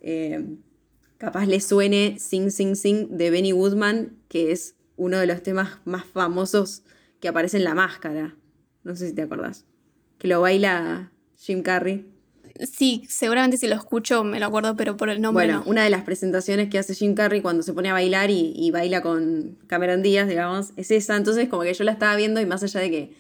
[0.02, 0.56] Eh,
[1.18, 5.80] capaz le suene Sing Sing Sing de Benny Woodman, que es uno de los temas
[5.84, 6.84] más famosos
[7.20, 8.38] que aparece en La Máscara.
[8.84, 9.66] No sé si te acordás.
[10.18, 12.06] Que lo baila Jim Carrey.
[12.72, 15.72] Sí, seguramente si lo escucho me lo acuerdo, pero por el nombre Bueno, no.
[15.72, 18.70] una de las presentaciones que hace Jim Carrey cuando se pone a bailar y, y
[18.70, 21.16] baila con Cameron Díaz, digamos, es esa.
[21.16, 23.14] Entonces, como que yo la estaba viendo y más allá de que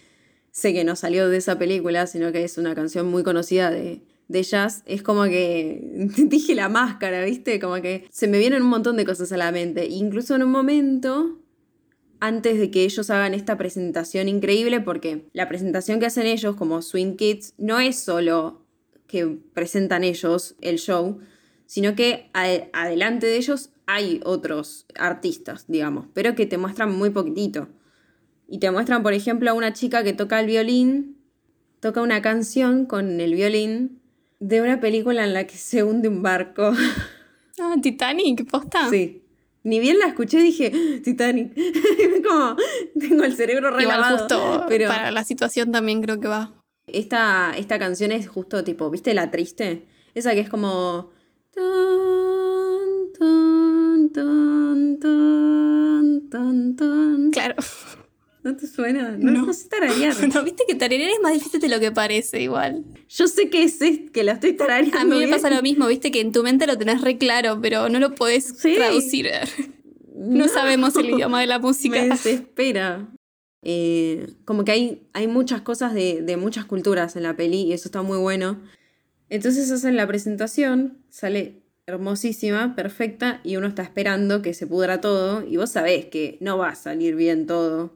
[0.51, 4.03] sé que no salió de esa película, sino que es una canción muy conocida de,
[4.27, 7.59] de jazz, es como que dije la máscara, ¿viste?
[7.59, 9.87] Como que se me vienen un montón de cosas a la mente.
[9.87, 11.39] Incluso en un momento,
[12.23, 16.81] antes de que ellos hagan esta presentación increíble, porque la presentación que hacen ellos como
[16.81, 18.61] Swing Kids no es solo
[19.07, 21.19] que presentan ellos el show,
[21.65, 27.67] sino que adelante de ellos hay otros artistas, digamos, pero que te muestran muy poquitito.
[28.47, 31.17] Y te muestran, por ejemplo, a una chica que toca el violín,
[31.81, 33.99] toca una canción con el violín
[34.39, 36.71] de una película en la que se hunde un barco.
[37.59, 38.89] Ah, Titanic, posta.
[38.89, 39.22] Sí.
[39.63, 41.53] Ni bien la escuché dije, "Ah, Titanic.
[42.27, 42.55] como,
[42.99, 44.17] tengo el cerebro relavado.
[44.17, 46.53] justo pero para la situación también creo que va.
[46.87, 49.85] esta, esta canción es justo tipo, ¿viste la triste?
[50.13, 51.11] Esa que es como...
[51.53, 57.31] Tan, tan, tan, tan, tan, tan.
[57.31, 57.55] Claro.
[58.43, 59.11] ¿No te suena?
[59.17, 59.45] No, No.
[59.47, 60.13] no sé tararear.
[60.33, 62.83] No, viste que tararear es más difícil de lo que parece, igual.
[63.09, 63.79] Yo sé que es
[64.11, 65.29] que la estoy tarareando A mí me bien.
[65.31, 68.15] pasa lo mismo, viste que en tu mente lo tenés re claro, pero no lo
[68.15, 68.75] podés Sí.
[68.75, 69.29] traducir.
[70.15, 71.99] No, sabemos el idioma de la música.
[72.01, 73.09] Me desespera.
[73.61, 77.73] Eh, como que hay, hay muchas cosas de, de muchas culturas en la peli y
[77.73, 78.61] eso está muy bueno.
[79.29, 85.45] Entonces hacen la presentación, sale hermosísima, perfecta, y uno está esperando que se pudra todo,
[85.45, 87.93] y vos sabés que no va a salir bien todo,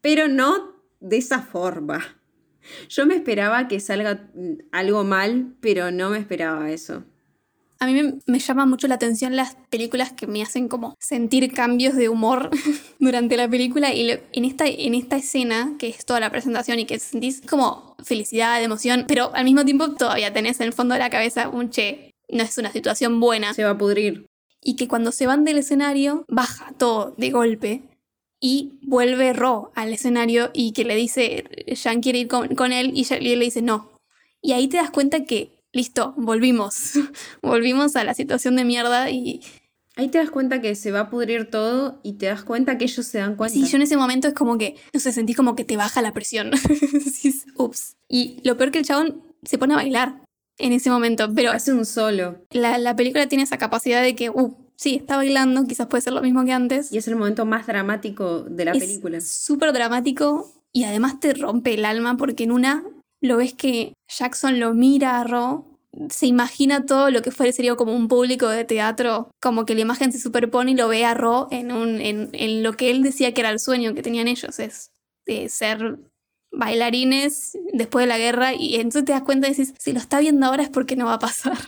[0.00, 2.16] pero no de esa forma.
[2.88, 7.04] Yo me esperaba que salga mm, algo mal, pero no me esperaba eso.
[7.82, 11.50] A mí me, me llama mucho la atención las películas que me hacen como sentir
[11.54, 12.50] cambios de humor
[12.98, 16.78] durante la película y lo- en, esta, en esta escena, que es toda la presentación
[16.78, 20.92] y que sentís como felicidad, emoción, pero al mismo tiempo todavía tenés en el fondo
[20.92, 23.54] de la cabeza un che, no es una situación buena.
[23.54, 24.26] Se va a pudrir.
[24.62, 27.82] Y que cuando se van del escenario, baja todo de golpe
[28.40, 32.92] y vuelve Ro al escenario y que le dice, Jean quiere ir con, con él
[32.94, 33.90] y, él le dice no.
[34.40, 36.92] Y ahí te das cuenta que, listo, volvimos.
[37.42, 39.42] volvimos a la situación de mierda y
[39.96, 42.84] Ahí te das cuenta que se va a pudrir todo y te das cuenta que
[42.84, 43.52] ellos se dan cuenta.
[43.52, 46.00] sí, yo en ese momento es como que, no sé, sentí como que te baja
[46.00, 46.52] la presión.
[47.56, 47.96] Ups.
[48.08, 50.22] Y lo peor que el chabón se pone a bailar
[50.58, 52.46] en ese momento, pero Hace un solo.
[52.50, 56.14] la, la película tiene esa capacidad de que, uh, sí, está bailando, quizás puede ser
[56.14, 56.90] lo mismo que antes.
[56.92, 59.20] Y es el momento más dramático de la es película.
[59.20, 62.84] súper dramático y además te rompe el alma porque en una
[63.20, 65.66] lo ves que Jackson lo mira a Ro,
[66.08, 69.82] se imagina todo lo que fuera sería como un público de teatro, como que la
[69.82, 73.02] imagen se superpone y lo ve a Ro en, un, en, en lo que él
[73.02, 74.92] decía que era el sueño que tenían ellos, es
[75.26, 75.98] de ser
[76.52, 80.20] bailarines después de la guerra y entonces te das cuenta y dices, si lo está
[80.20, 81.58] viendo ahora es porque no va a pasar.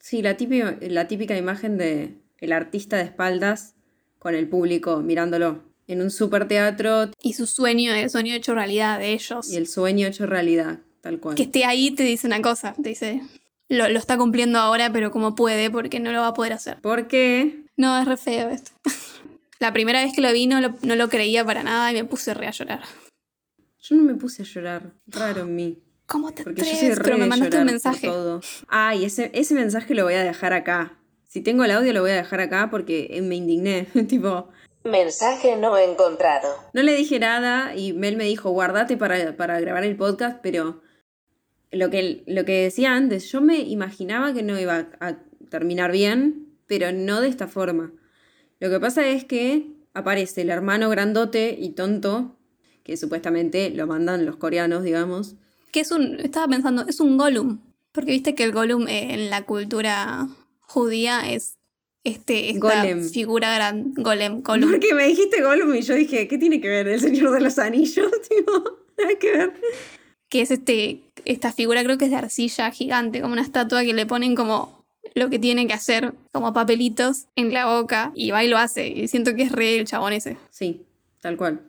[0.00, 3.74] Sí, la típica, la típica imagen de el artista de espaldas
[4.18, 5.62] con el público mirándolo.
[5.88, 9.50] En un super teatro Y su sueño, el sueño hecho realidad de ellos.
[9.50, 11.34] y el sueño hecho realidad, tal cual.
[11.34, 13.20] que esté ahí te dice una cosa, te dice,
[13.68, 16.80] lo, lo está cumpliendo ahora, pero como puede, porque no lo va a poder hacer.
[16.80, 17.64] ¿Por qué?
[17.76, 18.70] No, es re feo esto.
[19.58, 22.04] La primera vez que lo vi no lo, no lo creía para nada y me
[22.04, 22.82] puse re a llorar.
[23.80, 24.92] Yo no me puse a llorar.
[25.06, 25.78] Raro en mí.
[26.06, 26.98] ¿Cómo te Porque yo soy atreves?
[26.98, 28.06] re Pero me mandaste un mensaje.
[28.06, 28.40] todo.
[28.68, 30.98] Ay, ese, ese mensaje lo voy a dejar acá.
[31.32, 33.86] Si tengo el audio lo voy a dejar acá porque eh, me indigné.
[34.06, 34.50] tipo,
[34.84, 36.46] Mensaje no encontrado.
[36.74, 40.82] No le dije nada y Mel me dijo, guardate para, para grabar el podcast, pero
[41.70, 46.48] lo que, lo que decía antes, yo me imaginaba que no iba a terminar bien,
[46.66, 47.94] pero no de esta forma.
[48.60, 52.36] Lo que pasa es que aparece el hermano grandote y tonto,
[52.82, 55.36] que supuestamente lo mandan los coreanos, digamos.
[55.70, 57.60] Que es un, estaba pensando, es un Gollum.
[57.90, 60.28] Porque viste que el Gollum eh, en la cultura
[60.72, 61.58] judía es
[62.04, 63.08] este, esta Golem.
[63.08, 64.70] figura gran, Golem, Gollum.
[64.70, 67.58] Porque me dijiste Gollum y yo dije, ¿qué tiene que ver el Señor de los
[67.58, 68.10] Anillos?
[68.28, 68.52] Tipo,
[68.98, 69.52] nada que ver.
[70.28, 73.92] que es este, esta figura, creo que es de arcilla gigante, como una estatua que
[73.92, 74.82] le ponen como
[75.14, 78.88] lo que tiene que hacer, como papelitos en la boca, y va y lo hace,
[78.88, 80.38] y siento que es re el chabón ese.
[80.50, 80.86] Sí,
[81.20, 81.60] tal cual.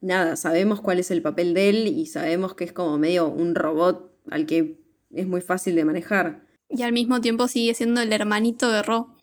[0.00, 3.54] Nada, sabemos cuál es el papel de él y sabemos que es como medio un
[3.54, 4.78] robot al que
[5.12, 6.47] es muy fácil de manejar.
[6.70, 9.16] Y al mismo tiempo sigue siendo el hermanito de Ro,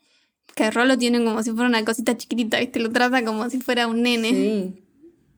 [0.56, 2.80] Que Ro lo tiene como si fuera una cosita chiquitita, ¿viste?
[2.80, 4.30] Lo trata como si fuera un nene.
[4.30, 4.84] Sí.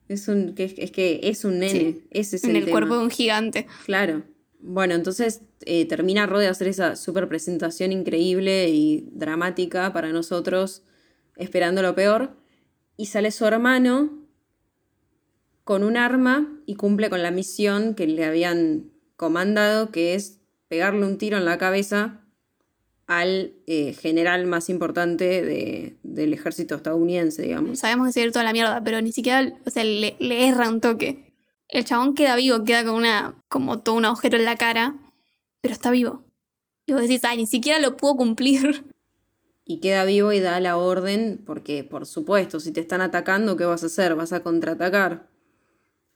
[0.08, 1.78] Es, un, que, es que es un nene.
[1.80, 2.04] Sí.
[2.10, 3.66] Ese es en el cuerpo de un gigante.
[3.84, 4.22] Claro.
[4.60, 10.82] Bueno, entonces eh, termina Ro de hacer esa super presentación increíble y dramática para nosotros,
[11.36, 12.36] esperando lo peor.
[12.96, 14.26] Y sale su hermano
[15.68, 20.37] con un arma y cumple con la misión que le habían comandado, que es
[20.68, 22.24] pegarle un tiro en la cabeza
[23.06, 27.78] al eh, general más importante de- del ejército estadounidense, digamos.
[27.78, 30.80] Sabemos que se toda la mierda, pero ni siquiera, o sea, le, le erra un
[30.80, 31.34] toque.
[31.68, 34.96] El chabón queda vivo, queda con una, como todo un agujero en la cara,
[35.62, 36.24] pero está vivo.
[36.86, 38.84] Y vos decís, ay, ni siquiera lo pudo cumplir.
[39.64, 43.64] y queda vivo y da la orden, porque por supuesto, si te están atacando, ¿qué
[43.64, 44.14] vas a hacer?
[44.16, 45.28] Vas a contraatacar.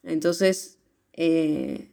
[0.02, 0.78] Entonces,
[1.12, 1.91] eh,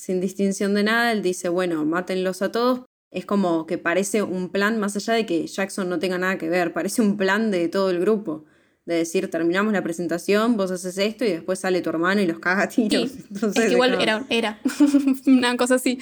[0.00, 2.82] sin distinción de nada, él dice, bueno, mátenlos a todos.
[3.10, 6.48] Es como que parece un plan, más allá de que Jackson no tenga nada que
[6.48, 8.44] ver, parece un plan de todo el grupo.
[8.86, 12.38] De decir, terminamos la presentación, vos haces esto y después sale tu hermano y los
[12.38, 13.10] caga a tiros.
[13.10, 14.60] Sí, Entonces, es que igual era, era
[15.26, 15.98] una cosa así.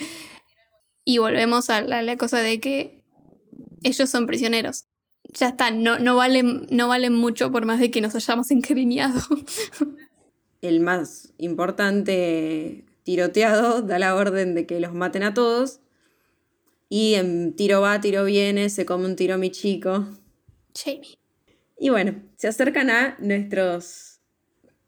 [1.03, 3.03] Y volvemos a la, la cosa de que
[3.83, 4.85] ellos son prisioneros.
[5.33, 9.19] Ya está, no, no, valen, no valen mucho por más de que nos hayamos encariñado.
[10.61, 15.79] el más importante tiroteado da la orden de que los maten a todos.
[16.89, 20.05] Y en tiro va, tiro viene, se come un tiro mi chico.
[20.75, 21.17] Jamie.
[21.79, 24.19] Y bueno, se acercan a nuestros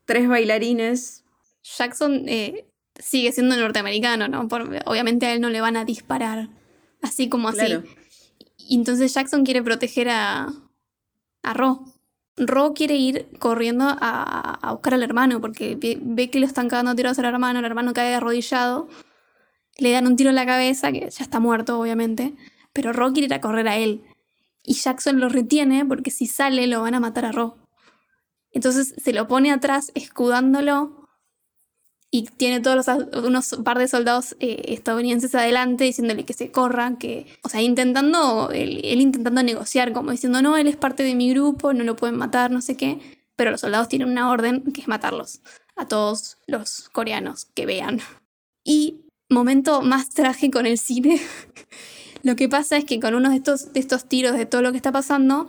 [0.05, 1.23] tres bailarines.
[1.63, 2.67] Jackson eh,
[2.99, 4.47] sigue siendo norteamericano, ¿no?
[4.47, 6.49] Por- obviamente a él no le van a disparar.
[7.01, 7.57] Así como así.
[7.57, 7.83] Claro.
[8.59, 10.53] Y entonces Jackson quiere proteger a,
[11.41, 11.85] a Ro.
[12.37, 17.19] Ro quiere ir corriendo a, buscar al hermano porque ve, que lo están cagando tiros
[17.19, 18.87] al hermano, el hermano cae arrodillado,
[19.77, 22.33] le dan un tiro en la cabeza, que ya está muerto obviamente,
[22.73, 24.03] pero Ro quiere ir a correr a él.
[24.63, 27.57] Y Jackson lo retiene porque si sale lo van a matar a Ro.
[28.51, 31.00] Entonces se lo pone atrás escudándolo
[32.13, 36.97] y tiene todos los, unos par de soldados eh, estadounidenses adelante diciéndole que se corra,
[36.99, 41.15] que, o sea, intentando, él, él intentando negociar, como diciendo, no, él es parte de
[41.15, 42.99] mi grupo, no lo pueden matar, no sé qué,
[43.37, 45.39] pero los soldados tienen una orden que es matarlos
[45.77, 48.01] a todos los coreanos que vean.
[48.65, 51.19] Y momento más trágico en el cine,
[52.23, 54.71] lo que pasa es que con uno de estos, de estos tiros de todo lo
[54.71, 55.47] que está pasando,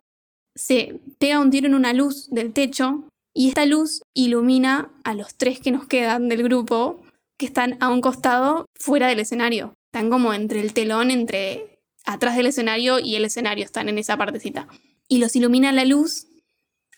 [0.55, 5.35] se pega un tiro en una luz del techo y esta luz ilumina a los
[5.35, 7.03] tres que nos quedan del grupo
[7.39, 9.75] que están a un costado fuera del escenario.
[9.87, 14.17] Están como entre el telón, entre atrás del escenario y el escenario, están en esa
[14.17, 14.69] partecita.
[15.09, 16.27] Y los ilumina la luz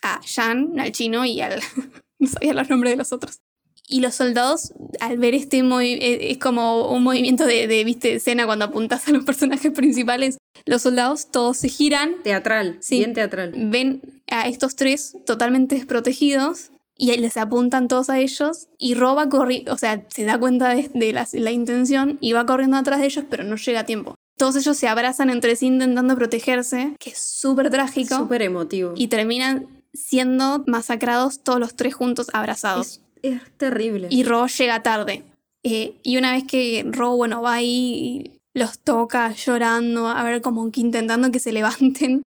[0.03, 1.61] a Jan, al chino y al...
[2.19, 3.41] no sabía los nombres de los otros.
[3.87, 8.15] Y los soldados, al ver este movimiento, es como un movimiento de, de, viste, de
[8.15, 10.39] escena cuando apuntas a los personajes principales.
[10.65, 12.97] Los soldados todos se giran Teatral, Sí.
[12.99, 13.53] bien teatral.
[13.55, 19.73] ven a estos tres totalmente desprotegidos y les apuntan todos a ellos y roba corriendo,
[19.75, 23.07] o sea, se da cuenta de, de la, la intención y va corriendo atrás de
[23.07, 24.15] ellos, pero no llega a tiempo.
[24.39, 28.95] Todos ellos se abrazan entre sí intentando protegerse, que es súper trágico, Súper emotivo.
[28.97, 32.87] y terminan siendo masacrados todos los tres juntos abrazados.
[32.87, 34.09] es, es terrible.
[34.11, 35.25] Y Ro llega tarde.
[35.63, 40.71] Eh, y una vez que Ro, bueno, va ahí los toca llorando, a ver, como
[40.71, 42.23] que intentando que se levanten.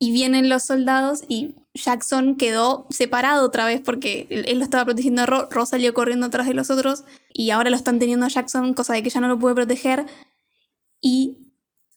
[0.00, 4.84] Y vienen los soldados y Jackson quedó separado otra vez porque él, él lo estaba
[4.84, 5.48] protegiendo a Ro.
[5.50, 8.94] Ro salió corriendo atrás de los otros y ahora lo están teniendo a Jackson, cosa
[8.94, 10.06] de que ya no lo puede proteger.
[11.00, 11.38] Y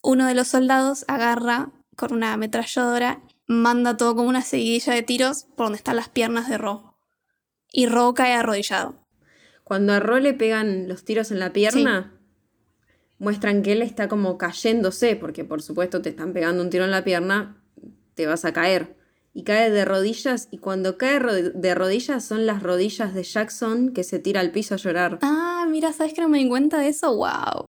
[0.02, 5.44] uno de los soldados agarra con una ametralladora, manda todo como una seguidilla de tiros
[5.56, 6.91] por donde están las piernas de Ro.
[7.72, 8.94] Y Ro cae arrodillado.
[9.64, 12.12] Cuando a Ro le pegan los tiros en la pierna,
[13.18, 16.90] muestran que él está como cayéndose, porque por supuesto te están pegando un tiro en
[16.90, 17.56] la pierna,
[18.14, 18.96] te vas a caer.
[19.34, 23.94] Y cae de rodillas, y cuando cae ro- de rodillas son las rodillas de Jackson
[23.94, 25.18] que se tira al piso a llorar.
[25.22, 27.16] Ah, mira, ¿sabes que no me di cuenta de eso?
[27.16, 27.64] ¡Wow!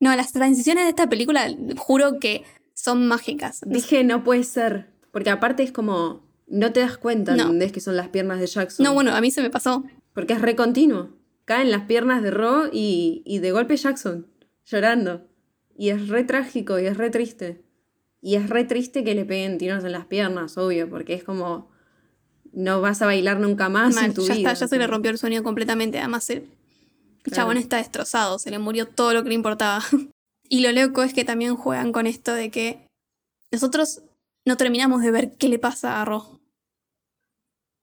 [0.00, 2.42] No, las transiciones de esta película, juro que
[2.74, 3.60] son mágicas.
[3.64, 7.42] Dije, no puede ser, porque aparte es como, no te das cuenta, No.
[7.44, 7.72] ¿entendés?
[7.72, 8.84] Que son las piernas de Jackson.
[8.84, 9.84] No, bueno, a mí se me pasó.
[10.12, 11.10] Porque es re continuo.
[11.44, 14.26] Caen las piernas de Ro y, y de golpe Jackson,
[14.64, 15.26] llorando.
[15.76, 17.62] Y es re trágico y es re triste.
[18.22, 21.70] Y es re triste que le peguen tiros en las piernas, obvio, porque es como.
[22.52, 24.52] No vas a bailar nunca más Mal, en tu ya vida.
[24.52, 25.98] está, ya se le rompió el sueño completamente.
[25.98, 26.42] Además, el
[27.22, 27.36] Claro.
[27.42, 29.82] chabón está destrozado, se le murió todo lo que le importaba.
[30.48, 32.86] y lo loco es que también juegan con esto de que
[33.52, 34.02] nosotros
[34.46, 36.35] no terminamos de ver qué le pasa a Ro.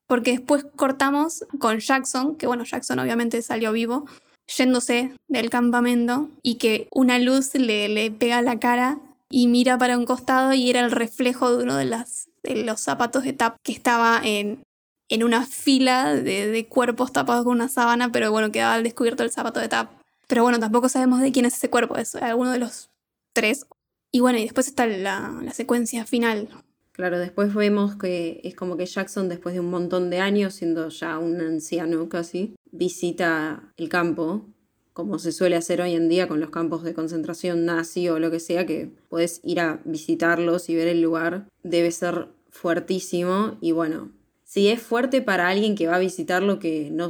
[0.06, 4.06] Porque después cortamos con Jackson, que bueno, Jackson obviamente salió vivo,
[4.46, 8.98] yéndose del campamento y que una luz le, le pega la cara
[9.30, 13.32] y mira para un costado y era el reflejo de uno de los zapatos de
[13.32, 14.62] Tap que estaba en,
[15.08, 19.22] en una fila de, de cuerpos tapados con una sábana, pero bueno, quedaba al descubierto
[19.22, 19.90] el zapato de Tap.
[20.26, 22.90] Pero bueno, tampoco sabemos de quién es ese cuerpo, es alguno de los
[23.32, 23.66] tres.
[24.12, 26.48] Y bueno, y después está la, la secuencia final.
[26.94, 30.90] Claro, después vemos que es como que Jackson, después de un montón de años, siendo
[30.90, 34.46] ya un anciano casi, visita el campo,
[34.92, 38.30] como se suele hacer hoy en día con los campos de concentración nazi o lo
[38.30, 41.48] que sea, que puedes ir a visitarlos y ver el lugar.
[41.64, 44.12] Debe ser fuertísimo y bueno,
[44.44, 47.08] si es fuerte para alguien que va a visitarlo, que no,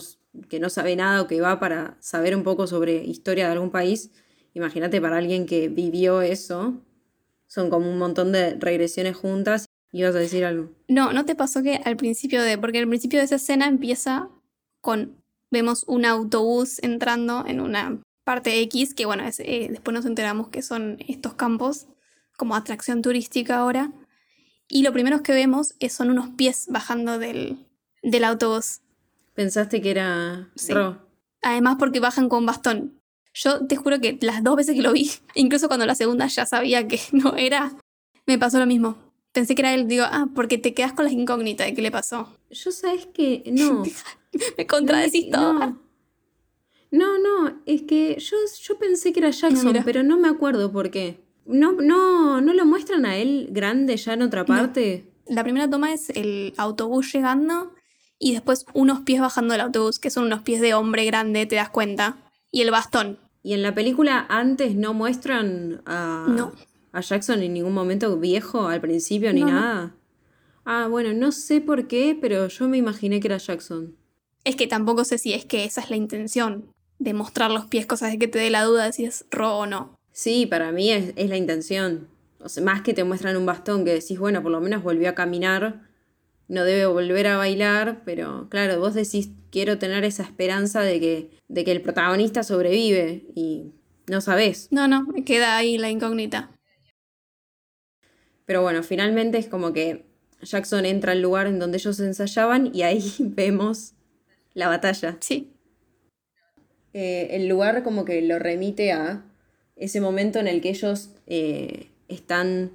[0.48, 3.70] que no sabe nada o que va para saber un poco sobre historia de algún
[3.70, 4.12] país,
[4.54, 6.80] imagínate para alguien que vivió eso,
[7.48, 10.72] son como un montón de regresiones juntas ¿Ibas a decir algo?
[10.88, 12.58] No, ¿no te pasó que al principio de...
[12.58, 14.28] Porque al principio de esa escena empieza
[14.80, 15.22] con...
[15.52, 20.48] Vemos un autobús entrando en una parte X, que bueno, es, eh, después nos enteramos
[20.48, 21.86] que son estos campos
[22.36, 23.92] como atracción turística ahora.
[24.66, 27.64] Y lo primero que vemos es, son unos pies bajando del,
[28.02, 28.80] del autobús.
[29.34, 30.72] ¿Pensaste que era Sí.
[30.72, 31.06] Ro?
[31.40, 33.00] Además porque bajan con bastón.
[33.32, 36.46] Yo te juro que las dos veces que lo vi, incluso cuando la segunda ya
[36.46, 37.76] sabía que no era,
[38.26, 39.03] me pasó lo mismo.
[39.34, 41.90] Pensé que era él, digo, ah, porque te quedas con la incógnita de qué le
[41.90, 42.28] pasó.
[42.50, 43.82] Yo sabes que no.
[44.56, 45.78] Me contradecís no, todo.
[46.92, 49.82] no, no, es que yo, yo pensé que era Jackson, mira.
[49.84, 51.20] pero no me acuerdo por qué.
[51.46, 55.12] No, no, no lo muestran a él grande ya en otra parte.
[55.26, 57.74] La primera toma es el autobús llegando
[58.20, 61.56] y después unos pies bajando del autobús, que son unos pies de hombre grande, te
[61.56, 62.18] das cuenta.
[62.52, 63.18] Y el bastón.
[63.42, 66.52] Y en la película antes no muestran a, No.
[66.94, 69.52] A Jackson en ningún momento viejo al principio ni No, no.
[69.52, 69.94] nada.
[70.64, 73.94] Ah, bueno, no sé por qué, pero yo me imaginé que era Jackson.
[74.44, 76.66] Es que tampoco sé si es que esa es la intención,
[76.98, 79.58] de mostrar los pies, cosas de que te dé la duda de si es Ro
[79.58, 79.94] o no.
[80.12, 82.08] Sí, para mí es, es la intención.
[82.40, 85.08] O sea, más que te muestran un bastón que decís, bueno, por lo menos volvió
[85.10, 85.82] a caminar,
[86.46, 91.30] no debe volver a bailar, pero claro, vos decís, quiero tener esa esperanza de que,
[91.48, 93.72] de que el protagonista sobrevive y
[94.06, 94.68] no sabés.
[94.70, 96.50] No, no, me queda ahí la incógnita.
[98.46, 100.04] Pero bueno, finalmente es como que
[100.42, 103.94] Jackson entra al lugar en donde ellos ensayaban y ahí vemos
[104.54, 105.16] la batalla.
[105.20, 105.50] Sí,
[106.92, 109.24] Eh, el lugar como que lo remite a
[109.74, 112.70] ese momento en el que ellos eh, están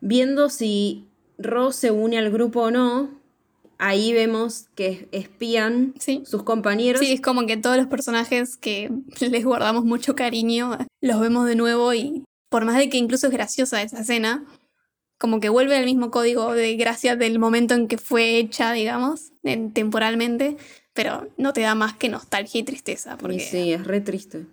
[0.00, 1.06] viendo si
[1.38, 3.20] Ross se une al grupo o no.
[3.78, 6.22] Ahí vemos que espían sí.
[6.24, 7.00] sus compañeros.
[7.00, 8.90] Sí, es como que todos los personajes que
[9.20, 13.32] les guardamos mucho cariño, los vemos de nuevo y por más de que incluso es
[13.32, 14.44] graciosa esa escena,
[15.22, 19.30] como que vuelve al mismo código de gracia del momento en que fue hecha, digamos,
[19.44, 20.56] en- temporalmente,
[20.94, 24.46] pero no te da más que nostalgia y tristeza, Y porque sí, es re triste.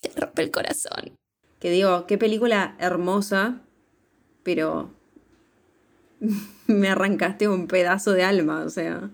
[0.00, 1.12] te rompe el corazón.
[1.60, 3.60] Que digo, qué película hermosa,
[4.42, 4.90] pero
[6.66, 9.08] me arrancaste un pedazo de alma, o sea.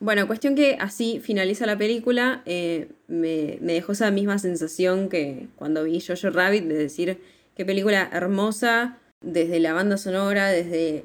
[0.00, 5.48] Bueno, cuestión que así finaliza la película, eh, me, me dejó esa misma sensación que
[5.56, 7.20] cuando vi Jojo Rabbit, de decir,
[7.56, 11.04] qué película hermosa, desde la banda sonora, desde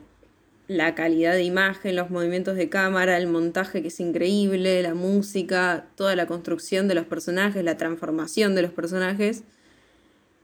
[0.68, 5.88] la calidad de imagen, los movimientos de cámara, el montaje que es increíble, la música,
[5.96, 9.44] toda la construcción de los personajes, la transformación de los personajes.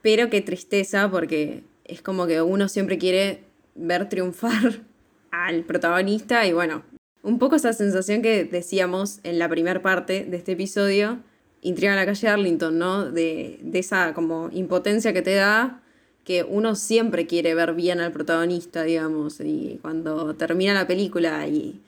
[0.02, 3.44] Pero qué tristeza porque es como que uno siempre quiere
[3.76, 4.82] ver triunfar
[5.32, 6.84] al protagonista y bueno,
[7.22, 11.20] un poco esa sensación que decíamos en la primera parte de este episodio,
[11.62, 13.10] Intriga en la calle Arlington, ¿no?
[13.10, 15.82] De, de esa como impotencia que te da,
[16.26, 21.80] que uno siempre quiere ver bien al protagonista, digamos, y cuando termina la película y,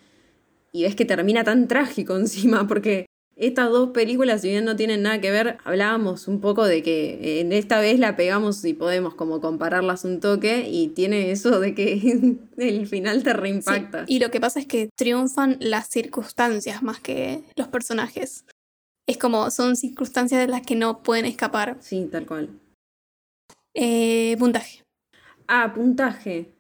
[0.72, 5.04] y ves que termina tan trágico encima, porque estas dos películas, si bien no tienen
[5.04, 9.16] nada que ver, hablábamos un poco de que en esta vez la pegamos y podemos
[9.16, 14.06] como compararlas un toque y tiene eso de que el final te Sí, reimpacta.
[14.08, 18.46] Y lo que pasa es que triunfan las circunstancias más que los personajes.
[19.08, 21.78] Es como, son circunstancias de las que no pueden escapar.
[21.80, 22.50] Sí, tal cual.
[23.80, 24.84] Eh, puntaje.
[25.48, 26.52] Ah, puntaje.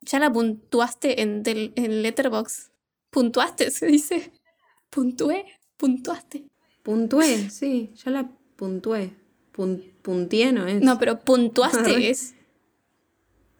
[0.00, 2.72] ¿Ya la puntuaste en, del, en Letterboxd?
[3.10, 3.70] ¿Puntuaste?
[3.70, 4.32] Se dice.
[4.90, 5.44] ¿Puntué?
[5.76, 6.48] ¿Puntuaste?
[6.82, 9.14] Puntué, sí, ya la puntué.
[9.52, 10.82] Pun, puntié, ¿no es?
[10.82, 12.34] No, pero puntuaste es.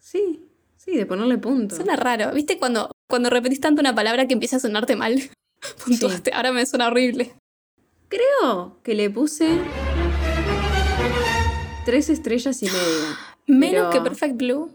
[0.01, 0.45] Sí,
[0.77, 1.77] sí, de ponerle punto.
[1.77, 2.33] Suena raro.
[2.35, 5.23] ¿Viste cuando, cuando repetís tanto una palabra que empieza a sonarte mal?
[5.85, 6.33] Puntuaste.
[6.33, 7.33] Ahora me suena horrible.
[8.09, 9.61] Creo que le puse
[11.85, 13.19] tres estrellas y media.
[13.47, 14.71] Menos Pero- que Perfect Blue.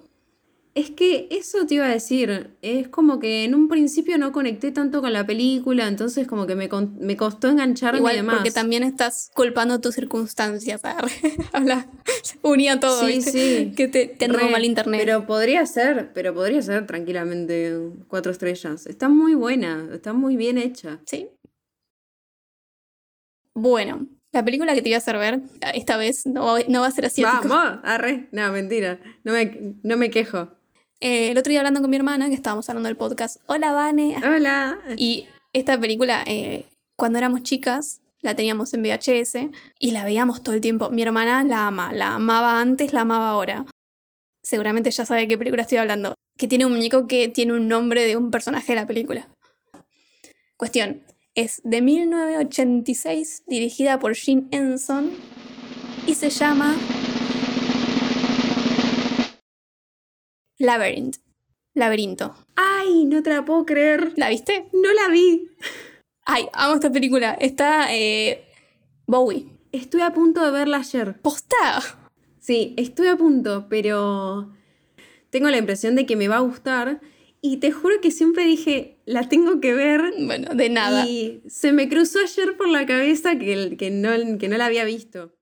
[0.75, 4.71] Es que eso te iba a decir, es como que en un principio no conecté
[4.71, 8.35] tanto con la película, entonces como que me, con- me costó engancharme y Igual demás.
[8.35, 10.81] porque también estás culpando tus circunstancias.
[11.51, 11.87] Habla,
[12.43, 13.31] unía todo, Sí, ¿viste?
[13.31, 13.73] sí.
[13.75, 15.01] Que te, te Re, mal internet.
[15.03, 17.75] Pero podría ser, pero podría ser tranquilamente
[18.07, 18.85] cuatro estrellas.
[18.85, 20.99] Está muy buena, está muy bien hecha.
[21.07, 21.27] Sí.
[23.55, 24.05] Bueno,
[24.37, 25.41] la película que te iba a hacer ver,
[25.73, 27.47] esta vez no, va- no va a ser asiático.
[27.47, 28.27] Vamos, arre.
[28.31, 28.99] No, mentira.
[29.23, 30.49] No me, no me quejo.
[30.99, 34.15] Eh, el otro día hablando con mi hermana, que estábamos hablando del podcast, Hola, Vane.
[34.23, 34.79] Hola.
[34.97, 36.65] Y esta película, eh,
[36.95, 39.49] cuando éramos chicas, la teníamos en VHS
[39.79, 40.89] y la veíamos todo el tiempo.
[40.89, 43.65] Mi hermana la ama, la amaba antes, la amaba ahora.
[44.43, 46.13] Seguramente ya sabe de qué película estoy hablando.
[46.37, 49.27] Que tiene un muñeco que tiene un nombre de un personaje de la película.
[50.55, 51.03] Cuestión,
[51.37, 55.11] es de 1986, dirigida por Jim Henson
[56.07, 56.75] y se llama
[60.57, 61.17] Labyrinth.
[61.75, 62.33] Laberinto.
[62.55, 64.13] Ay, no te la puedo creer.
[64.15, 64.67] ¿La viste?
[64.73, 65.47] No la vi.
[66.25, 67.37] Ay, amo esta película.
[67.39, 68.47] Está eh,
[69.05, 69.45] Bowie.
[69.71, 71.21] Estuve a punto de verla ayer.
[71.21, 71.83] ¡Posta!
[72.39, 74.55] Sí, estuve a punto, pero
[75.29, 76.99] tengo la impresión de que me va a gustar.
[77.41, 80.13] Y te juro que siempre dije, la tengo que ver.
[80.19, 81.05] Bueno, de nada.
[81.07, 84.85] Y se me cruzó ayer por la cabeza que, que, no, que no la había
[84.85, 85.33] visto.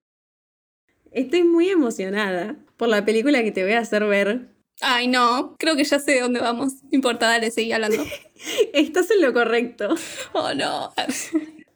[1.11, 4.49] Estoy muy emocionada por la película que te voy a hacer ver.
[4.81, 5.55] Ay, no.
[5.57, 6.84] Creo que ya sé de dónde vamos.
[6.84, 8.03] No importa, dale, seguí hablando.
[8.73, 9.95] Estás en lo correcto
[10.34, 10.93] Oh, no.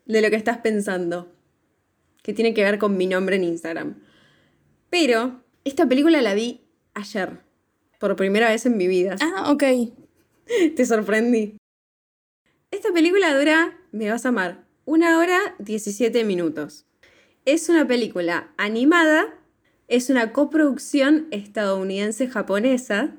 [0.06, 1.32] de lo que estás pensando.
[2.22, 4.04] Que tiene que ver con mi nombre en Instagram.
[4.90, 6.62] Pero esta película la vi
[6.94, 7.40] ayer.
[8.00, 9.16] Por primera vez en mi vida.
[9.22, 9.64] Ah, ok.
[10.76, 11.58] Te sorprendí.
[12.72, 16.86] Esta película dura, me vas a amar, una hora 17 minutos.
[17.46, 19.34] Es una película animada,
[19.88, 23.16] es una coproducción estadounidense-japonesa.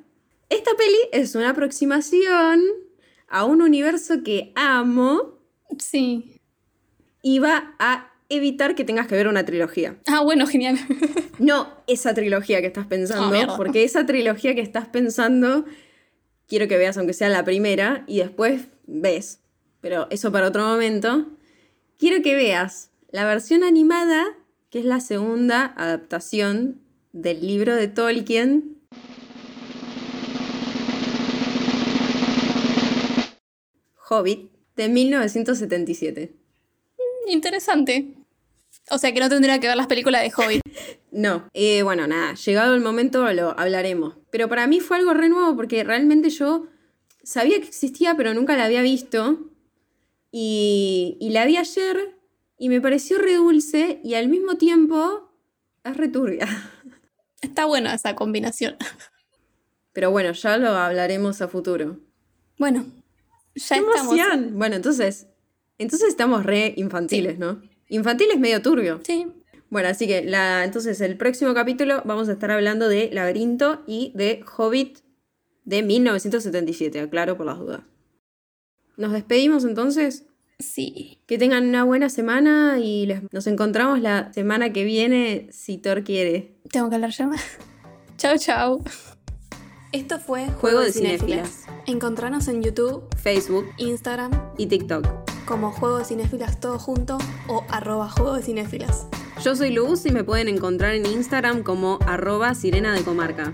[0.49, 2.63] Esta peli es una aproximación
[3.29, 5.39] a un universo que amo
[5.79, 6.41] Sí.
[7.23, 9.97] y va a evitar que tengas que ver una trilogía.
[10.07, 10.79] Ah, bueno, genial.
[11.39, 15.65] No esa trilogía que estás pensando, Ah, porque esa trilogía que estás pensando,
[16.51, 19.41] quiero que veas aunque sea la primera y después ves.
[19.81, 21.29] Pero eso para otro momento.
[21.97, 24.37] Quiero que veas la versión animada,
[24.69, 26.83] que es la segunda adaptación
[27.13, 28.77] del libro de Tolkien.
[34.09, 36.35] Hobbit, de 1977.
[37.29, 38.20] Interesante.
[38.91, 40.63] O sea que no tendría que ver las películas de Hobbit.
[41.13, 44.15] No, eh, bueno, nada, llegado el momento lo hablaremos.
[44.31, 46.69] Pero para mí fue algo re nuevo porque realmente yo
[47.25, 49.41] sabía que existía, pero nunca la había visto.
[50.31, 52.17] Y, y la vi ayer
[52.59, 55.33] y me pareció re dulce y al mismo tiempo
[55.83, 56.47] es re turbia.
[57.41, 58.77] Está buena esa combinación.
[59.93, 61.99] Pero bueno, ya lo hablaremos a futuro.
[62.59, 62.87] Bueno,
[63.55, 64.01] ya ¡Qué estamos.
[64.01, 64.59] emoción!
[64.59, 65.27] Bueno, entonces,
[65.79, 67.61] entonces estamos re infantiles, ¿no?
[67.91, 69.01] Infantil es medio turbio.
[69.05, 69.27] Sí.
[69.69, 74.13] Bueno, así que la, entonces el próximo capítulo vamos a estar hablando de Laberinto y
[74.15, 74.99] de Hobbit
[75.65, 77.83] de 1977, aclaro por las dudas.
[78.97, 80.25] Nos despedimos entonces.
[80.59, 81.21] Sí.
[81.27, 86.03] Que tengan una buena semana y les- nos encontramos la semana que viene si Thor
[86.05, 86.55] quiere.
[86.71, 87.31] Tengo que hablar ya.
[88.17, 88.83] chao, chao.
[89.93, 91.65] Esto fue Juego de Cinéfilas.
[91.87, 95.30] Encontranos en YouTube, Facebook Instagram, y TikTok.
[95.47, 97.19] Como Juego de Cinéfilas todo junto
[97.49, 99.07] o arroba Juego de Cinéfilas.
[99.43, 103.53] Yo soy Luz y me pueden encontrar en Instagram como arroba sirena de comarca.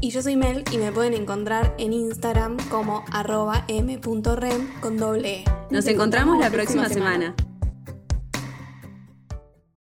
[0.00, 5.40] Y yo soy Mel y me pueden encontrar en Instagram como arroba m.rem con doble
[5.40, 5.44] E.
[5.70, 7.34] Nos encontramos la próxima semana.